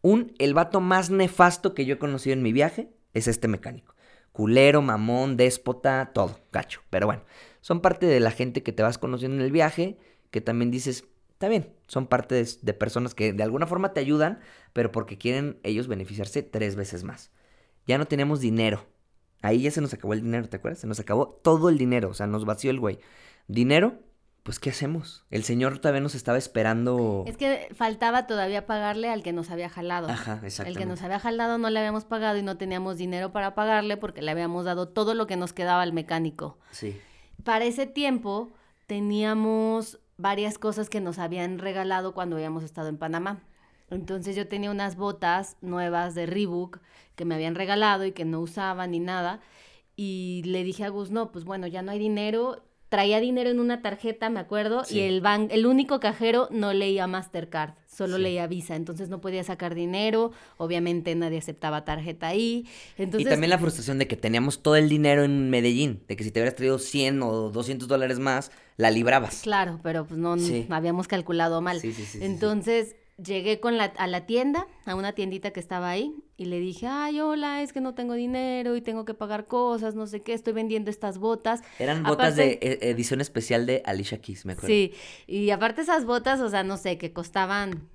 [0.00, 3.94] Un, el vato más nefasto que yo he conocido en mi viaje es este mecánico
[4.32, 6.82] culero, mamón, déspota, todo, gacho.
[6.90, 7.22] Pero bueno,
[7.60, 9.98] son parte de la gente que te vas conociendo en el viaje,
[10.30, 14.40] que también dices, está bien, son parte de, personas que de alguna forma te ayudan,
[14.72, 17.30] pero porque quieren ellos beneficiarse tres veces más.
[17.86, 18.86] Ya no tenemos dinero.
[19.42, 20.80] Ahí ya se nos acabó el dinero, ¿te acuerdas?
[20.80, 22.98] Se nos acabó todo el dinero, o sea, nos vació el güey.
[23.48, 23.98] Dinero,
[24.50, 25.22] pues ¿qué hacemos?
[25.30, 27.22] El señor todavía nos estaba esperando.
[27.28, 30.08] Es que faltaba todavía pagarle al que nos había jalado.
[30.08, 30.70] Ajá, exactamente.
[30.70, 33.96] El que nos había jalado no le habíamos pagado y no teníamos dinero para pagarle
[33.96, 36.58] porque le habíamos dado todo lo que nos quedaba al mecánico.
[36.72, 37.00] Sí.
[37.44, 38.50] Para ese tiempo
[38.88, 43.44] teníamos varias cosas que nos habían regalado cuando habíamos estado en Panamá.
[43.88, 46.80] Entonces yo tenía unas botas nuevas de Reebok
[47.14, 49.38] que me habían regalado y que no usaba ni nada.
[49.94, 53.60] Y le dije a Gus, no, pues bueno, ya no hay dinero, traía dinero en
[53.60, 58.48] una tarjeta, me acuerdo, y el ban el único cajero no leía Mastercard, solo leía
[58.48, 62.66] Visa, entonces no podía sacar dinero, obviamente nadie aceptaba tarjeta ahí.
[62.98, 66.24] Entonces, y también la frustración de que teníamos todo el dinero en Medellín, de que
[66.24, 69.42] si te hubieras traído 100 o 200 dólares más, la librabas.
[69.42, 70.34] Claro, pero pues no,
[70.70, 71.80] habíamos calculado mal.
[72.20, 76.58] entonces llegué con la, a la tienda, a una tiendita que estaba ahí, y le
[76.58, 80.22] dije, ay, hola, es que no tengo dinero y tengo que pagar cosas, no sé
[80.22, 81.62] qué, estoy vendiendo estas botas.
[81.78, 84.68] Eran botas de e, edición especial de Alicia Keys, me acuerdo.
[84.68, 84.92] Sí,
[85.26, 87.88] y aparte esas botas, o sea, no sé, que costaban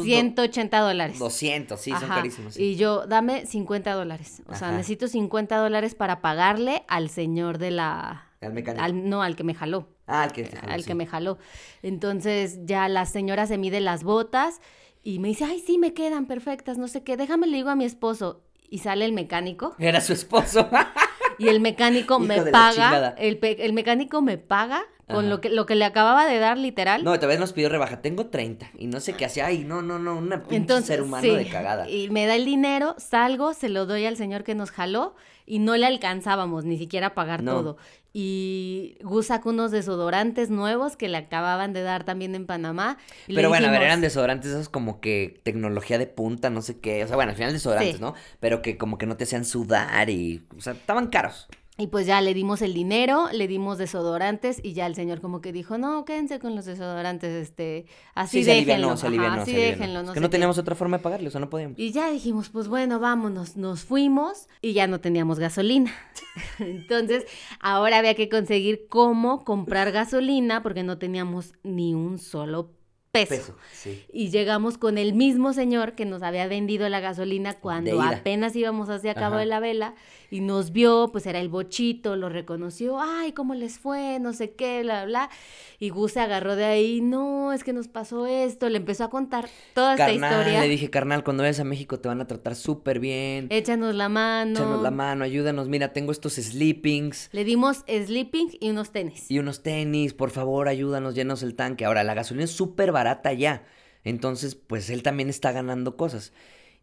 [0.00, 1.18] 180 pues dólares.
[1.18, 2.58] 200, sí, son carísimos.
[2.58, 4.42] Y yo, dame 50 dólares.
[4.46, 8.31] O sea, necesito 50 dólares para pagarle al señor de la...
[8.42, 8.86] Al mecánico.
[8.92, 9.88] no, al que me jaló.
[10.06, 11.38] Ah, al que, al que me jaló.
[11.82, 14.60] Entonces ya la señora se mide las botas
[15.02, 17.76] y me dice, ay, sí, me quedan perfectas, no sé qué, déjame le digo a
[17.76, 18.42] mi esposo.
[18.68, 19.74] Y sale el mecánico.
[19.78, 20.68] Era su esposo.
[21.38, 25.74] y el mecánico me paga, el, el, mecánico me paga con lo que, lo que
[25.74, 27.04] le acababa de dar literal.
[27.04, 29.98] No, vez nos pidió rebaja, tengo 30 y no sé qué hace, ay, no, no,
[29.98, 31.88] no, una pinche ser humano de cagada.
[31.88, 35.14] Y me da el dinero, salgo, se lo doy al señor que nos jaló
[35.46, 37.76] y no le alcanzábamos ni siquiera a pagar todo.
[38.14, 42.98] Y Gus sacó unos desodorantes nuevos que le acababan de dar también en Panamá.
[43.26, 47.02] Pero bueno, a ver, eran desodorantes esos como que tecnología de punta, no sé qué.
[47.04, 48.14] O sea, bueno, al final desodorantes, ¿no?
[48.38, 50.42] Pero que como que no te hacían sudar y.
[50.56, 51.48] O sea, estaban caros.
[51.82, 55.40] Y pues ya le dimos el dinero, le dimos desodorantes y ya el señor como
[55.40, 58.96] que dijo, no, quédense con los desodorantes, este, así sí, déjenlo.
[58.96, 61.50] Se alivianó, así déjenlo, no que no teníamos otra forma de pagarle, o sea, no
[61.50, 61.76] podíamos.
[61.80, 65.92] Y ya dijimos, pues bueno, vámonos, nos fuimos y ya no teníamos gasolina.
[66.60, 67.26] Entonces,
[67.58, 72.70] ahora había que conseguir cómo comprar gasolina porque no teníamos ni un solo
[73.10, 73.34] peso.
[73.34, 74.04] Peso, sí.
[74.12, 78.88] Y llegamos con el mismo señor que nos había vendido la gasolina cuando apenas íbamos
[78.88, 79.40] hacia Cabo Ajá.
[79.40, 79.94] de la Vela
[80.32, 84.18] y nos vio, pues era el bochito, lo reconoció, ay, ¿cómo les fue?
[84.18, 85.26] No sé qué, bla, bla.
[85.26, 85.30] bla.
[85.78, 89.10] Y Gus se agarró de ahí, no, es que nos pasó esto, le empezó a
[89.10, 90.60] contar toda esta Carnal, historia.
[90.60, 93.46] le dije, carnal, cuando vayas a México te van a tratar súper bien.
[93.50, 94.52] Échanos la mano.
[94.52, 95.68] Échanos la mano, ayúdanos.
[95.68, 99.30] Mira, tengo estos sleepings Le dimos sleeping y unos tenis.
[99.30, 100.14] y unos tenis.
[100.14, 101.84] Por favor, ayúdanos, llenos el tanque.
[101.84, 103.64] Ahora, la gasolina es súper barata ya.
[104.04, 106.32] Entonces, pues él también está ganando cosas.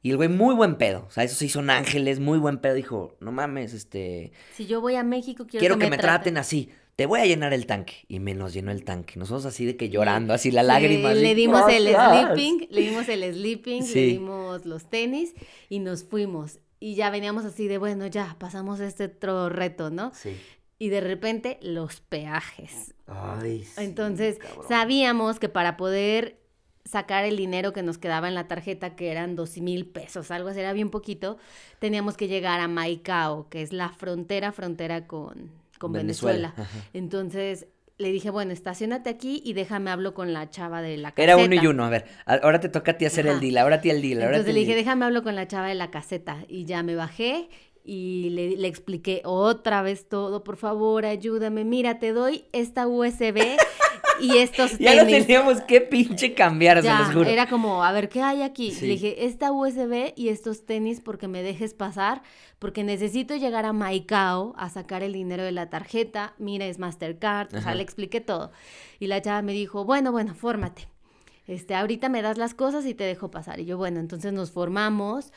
[0.01, 1.05] Y el güey, muy buen pedo.
[1.07, 2.73] O sea, esos sí son ángeles, muy buen pedo.
[2.73, 4.31] Dijo, no mames, este.
[4.55, 6.69] Si yo voy a México, quiero, Quiero, que, me traten así.
[6.95, 8.05] Te voy a llenar el tanque.
[8.07, 9.17] Y me nos llenó el tanque.
[9.19, 11.09] Nosotros así de que llorando, así la Sí, lágrima.
[11.11, 14.05] así, Le dimos el sleeping, le dimos el sleeping, le Sí.
[14.05, 15.33] dimos los tenis
[15.69, 16.59] y nos fuimos.
[16.81, 20.11] Y ya veníamos así de, bueno, ya pasamos este otro reto, ¿no?
[20.13, 20.35] Sí.
[20.77, 22.93] Y de repente los peajes.
[23.05, 24.65] Ay, sí, Entonces, cabrón.
[24.69, 26.39] sabíamos que para poder
[26.85, 30.49] sacar el dinero que nos quedaba en la tarjeta, que eran dos mil pesos, algo
[30.49, 31.37] así, era bien poquito,
[31.79, 36.53] teníamos que llegar a Maicao, que es la frontera, frontera con, con Venezuela.
[36.93, 37.67] Entonces,
[37.99, 41.23] le dije, bueno, estacionate aquí y déjame hablo con la chava de la caseta.
[41.23, 41.83] Era uno y uno.
[41.83, 43.57] A ver, ahora te toca a ti hacer el deal.
[43.57, 44.21] Ahora a ti el deal.
[44.21, 44.85] Ahora Entonces le dije, deal.
[44.85, 46.37] déjame hablo con la chava de la caseta.
[46.47, 47.49] Y ya me bajé
[47.83, 50.45] y le, le expliqué otra vez todo.
[50.45, 51.65] Por favor, ayúdame.
[51.65, 53.57] Mira, te doy esta USB
[54.21, 55.25] y estos Ya lo tenis.
[55.27, 57.29] teníamos que pinche cambiar, se Ya, los juro.
[57.29, 58.71] era como, a ver, ¿qué hay aquí?
[58.71, 58.87] Sí.
[58.87, 62.21] Le dije, esta USB y estos tenis porque me dejes pasar,
[62.59, 66.33] porque necesito llegar a Maicao a sacar el dinero de la tarjeta.
[66.37, 67.53] Mira, es Mastercard.
[67.55, 68.51] O sea, le expliqué todo.
[68.99, 70.87] Y la chava me dijo, bueno, bueno, fórmate.
[71.47, 73.59] Este, ahorita me das las cosas y te dejo pasar.
[73.59, 75.31] Y yo, bueno, entonces nos formamos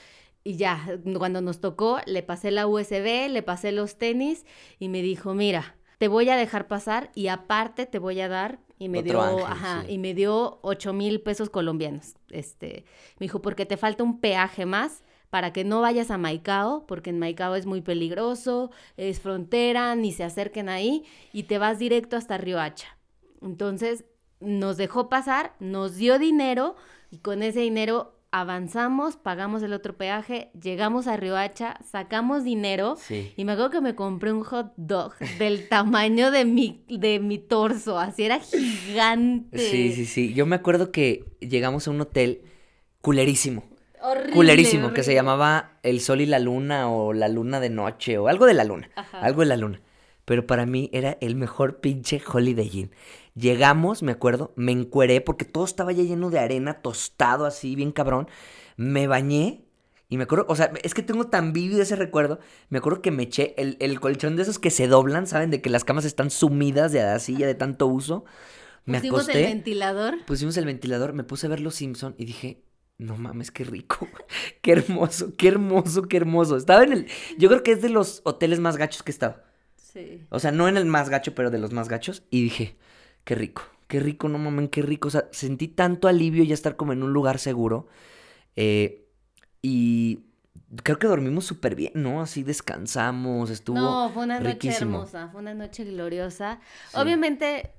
[0.45, 4.45] y ya, cuando nos tocó, le pasé la USB, le pasé los tenis
[4.79, 8.59] y me dijo, mira, te voy a dejar pasar y aparte te voy a dar
[8.83, 9.93] y me Otro dio, ángel, ajá, sí.
[9.93, 12.15] y me dio 8 mil pesos colombianos.
[12.31, 12.85] Este,
[13.21, 17.11] me dijo, porque te falta un peaje más para que no vayas a Maicao, porque
[17.11, 22.17] en Maicao es muy peligroso, es frontera, ni se acerquen ahí, y te vas directo
[22.17, 22.99] hasta Riohacha.
[23.41, 24.05] Entonces,
[24.41, 26.75] nos dejó pasar, nos dio dinero,
[27.13, 33.33] y con ese dinero avanzamos, pagamos el otro peaje, llegamos a Riohacha, sacamos dinero, Sí.
[33.37, 37.39] y me acuerdo que me compré un hot dog del tamaño de mi, de mi
[37.39, 39.59] torso, así era gigante.
[39.59, 40.35] Sí, sí, sí.
[40.35, 42.43] Yo me acuerdo que llegamos a un hotel
[43.01, 43.65] culerísimo.
[44.05, 48.19] Horrible, Culerísimo, que se llamaba El Sol y la Luna o La Luna de Noche
[48.19, 48.91] o algo de la Luna.
[48.97, 49.21] Ajá.
[49.21, 49.81] Algo de la Luna.
[50.25, 52.91] Pero para mí era el mejor pinche Holiday Inn.
[53.35, 57.93] Llegamos, me acuerdo, me encueré porque todo estaba ya lleno de arena, tostado así, bien
[57.93, 58.29] cabrón.
[58.77, 59.65] Me bañé
[60.09, 62.39] y me acuerdo, o sea, es que tengo tan vívido ese recuerdo.
[62.69, 65.51] Me acuerdo que me eché el, el colchón de esos que se doblan, ¿saben?
[65.51, 68.25] De que las camas están sumidas de así, ya de tanto uso.
[68.85, 70.15] Me Pusimos acosté el ventilador.
[70.25, 72.65] pusimos el ventilador, me puse a ver Los Simpson y dije,
[72.99, 74.09] no mames, qué rico,
[74.63, 76.57] qué hermoso, qué hermoso, qué hermoso.
[76.57, 77.07] Estaba en el,
[77.39, 79.43] yo creo que es de los hoteles más gachos que he estado.
[79.93, 80.25] Sí.
[80.31, 82.23] O sea, no en el más gacho, pero de los más gachos.
[82.31, 82.77] Y dije,
[83.25, 85.09] qué rico, qué rico, no mames, qué rico.
[85.09, 87.89] O sea, sentí tanto alivio ya estar como en un lugar seguro.
[88.57, 89.07] Eh,
[89.61, 90.21] y
[90.83, 92.23] creo que dormimos súper bien, ¿no?
[92.23, 96.61] Así descansamos, estuvo No, fue una noche hermosa, fue una noche gloriosa.
[96.91, 96.99] Sí.
[96.99, 97.71] Obviamente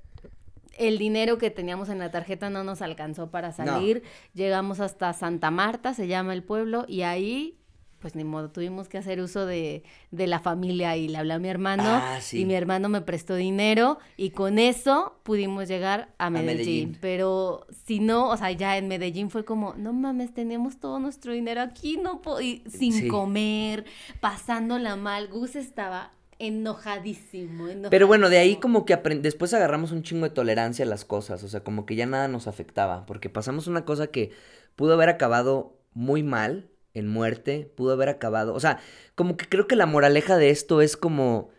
[0.78, 4.02] el dinero que teníamos en la tarjeta no nos alcanzó para salir.
[4.34, 7.58] Llegamos hasta Santa Marta, se llama el pueblo, y ahí,
[8.04, 11.38] pues ni modo, tuvimos que hacer uso de, de la familia y le hablé a
[11.38, 12.42] mi hermano Ah, sí.
[12.42, 16.56] y mi hermano me prestó dinero y con eso pudimos llegar a Medellín.
[16.58, 16.98] Medellín.
[17.00, 21.32] Pero si no, o sea, ya en Medellín fue como, no mames, tenemos todo nuestro
[21.32, 23.08] dinero aquí, no y sin Sí.
[23.08, 23.86] comer,
[24.20, 25.28] pasándola mal.
[25.28, 27.88] Gus estaba enojadísimo, enojadísimo.
[27.90, 31.42] Pero bueno, de ahí como que después agarramos un chingo de tolerancia a las cosas,
[31.42, 34.30] o sea, como que ya nada nos afectaba, porque pasamos una cosa que
[34.76, 38.80] pudo haber acabado muy mal, en muerte, pudo haber acabado, o sea,
[39.14, 41.50] como que creo que la moraleja de esto es como,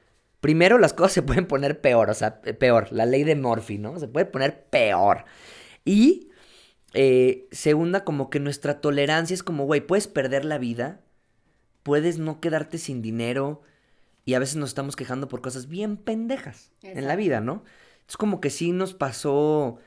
[0.41, 3.77] primero las cosas se pueden poner peor, o sea, pe- peor, la ley de Murphy,
[3.77, 3.99] ¿no?
[3.99, 5.25] Se puede poner peor.
[5.85, 6.29] Y
[6.93, 11.01] eh, segunda, como que nuestra tolerancia es como, güey, puedes perder la vida,
[11.83, 13.61] puedes no quedarte sin dinero,
[14.25, 17.63] y a veces nos estamos quejando por cosas bien pendejas en la vida, ¿no?
[18.09, 19.79] Es como que sí nos pasó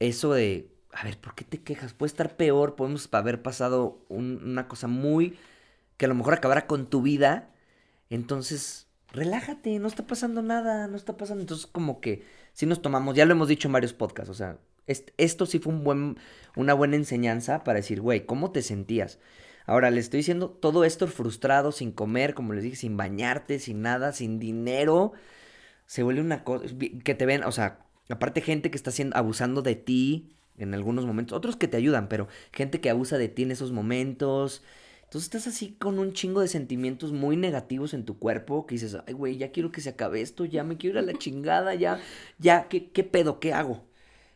[0.00, 1.92] eso de, a ver, ¿por qué te quejas?
[1.94, 5.36] Puede estar peor, podemos haber pasado un- una cosa muy
[5.96, 7.50] que a lo mejor acabará con tu vida.
[8.10, 11.42] Entonces, relájate, no está pasando nada, no está pasando.
[11.42, 14.58] Entonces, como que sí nos tomamos, ya lo hemos dicho en varios podcasts, o sea,
[14.86, 16.18] est- esto sí fue un buen,
[16.56, 19.18] una buena enseñanza para decir, güey, ¿cómo te sentías?
[19.66, 23.82] Ahora, le estoy diciendo todo esto frustrado, sin comer, como les dije, sin bañarte, sin
[23.82, 25.12] nada, sin dinero.
[25.86, 26.66] Se vuelve una cosa
[27.04, 31.06] que te ven, o sea, aparte gente que está haciendo, abusando de ti, en algunos
[31.06, 34.62] momentos, otros que te ayudan, pero gente que abusa de ti en esos momentos.
[35.04, 38.96] Entonces estás así con un chingo de sentimientos muy negativos en tu cuerpo que dices,
[39.06, 41.74] ay, güey, ya quiero que se acabe esto, ya me quiero ir a la chingada,
[41.74, 42.00] ya,
[42.38, 43.40] ya, ¿qué, qué pedo?
[43.40, 43.84] ¿Qué hago?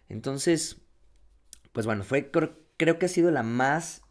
[0.08, 0.78] Entonces,
[1.72, 4.02] pues bueno, fue, creo, creo que ha sido la más,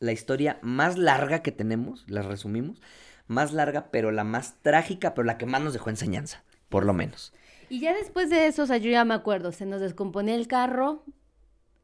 [0.00, 2.80] la historia más larga que tenemos, la resumimos,
[3.26, 6.94] más larga, pero la más trágica, pero la que más nos dejó enseñanza, por lo
[6.94, 7.34] menos.
[7.68, 10.48] Y ya después de eso, o sea, yo ya me acuerdo, se nos descomponía el
[10.48, 11.04] carro,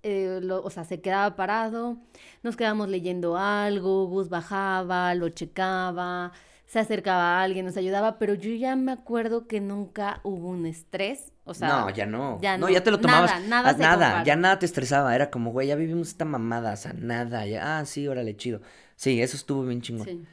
[0.04, 1.96] eh, lo- o sea, se quedaba parado,
[2.44, 6.30] nos quedamos leyendo algo, Gus bajaba, lo checaba,
[6.66, 10.66] se acercaba a alguien, nos ayudaba, pero yo ya me acuerdo que nunca hubo un
[10.66, 12.38] estrés, o sea, no, ya no.
[12.40, 12.72] ya no, no.
[12.72, 13.30] ya te lo tomabas.
[13.32, 14.24] Nada, nada ah, se nada, compara.
[14.24, 15.14] ya nada te estresaba.
[15.14, 17.44] Era como, güey, ya vivimos esta mamada, o sea, nada.
[17.46, 18.60] Ya, ah, sí, órale, chido.
[18.96, 20.06] Sí, eso estuvo bien chingón.
[20.06, 20.24] sí.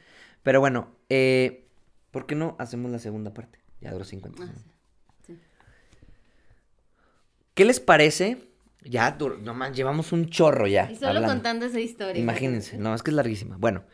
[0.42, 1.68] Pero bueno, eh,
[2.10, 3.58] ¿por qué no hacemos la segunda parte?
[3.80, 4.52] Ya duró 50 Ah,
[5.26, 5.38] sí.
[7.54, 8.48] ¿Qué les parece?
[8.84, 10.90] Ya, dur- no más, llevamos un chorro ya.
[10.90, 11.28] Y solo hablando.
[11.28, 12.20] contando esa historia.
[12.20, 13.56] Imagínense, no, es que es larguísima.
[13.58, 13.84] Bueno,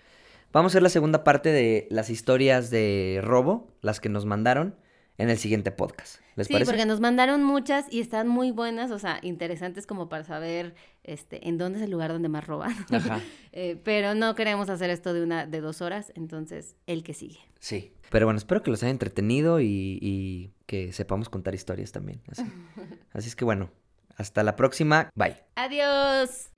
[0.52, 4.74] vamos a hacer la segunda parte de las historias de robo, las que nos mandaron,
[5.18, 6.20] en el siguiente podcast.
[6.36, 6.70] ¿Les Sí, parece?
[6.70, 11.48] porque nos mandaron muchas y están muy buenas, o sea, interesantes como para saber este,
[11.48, 12.70] en dónde es el lugar donde más roban.
[12.92, 13.20] Ajá.
[13.50, 17.40] Eh, pero no queremos hacer esto de una, de dos horas, entonces el que sigue.
[17.58, 17.92] Sí.
[18.10, 22.20] Pero bueno, espero que los haya entretenido y, y que sepamos contar historias también.
[22.30, 22.42] Así.
[23.12, 23.70] Así es que bueno,
[24.18, 25.10] hasta la próxima.
[25.14, 25.36] Bye.
[25.56, 26.50] Adiós.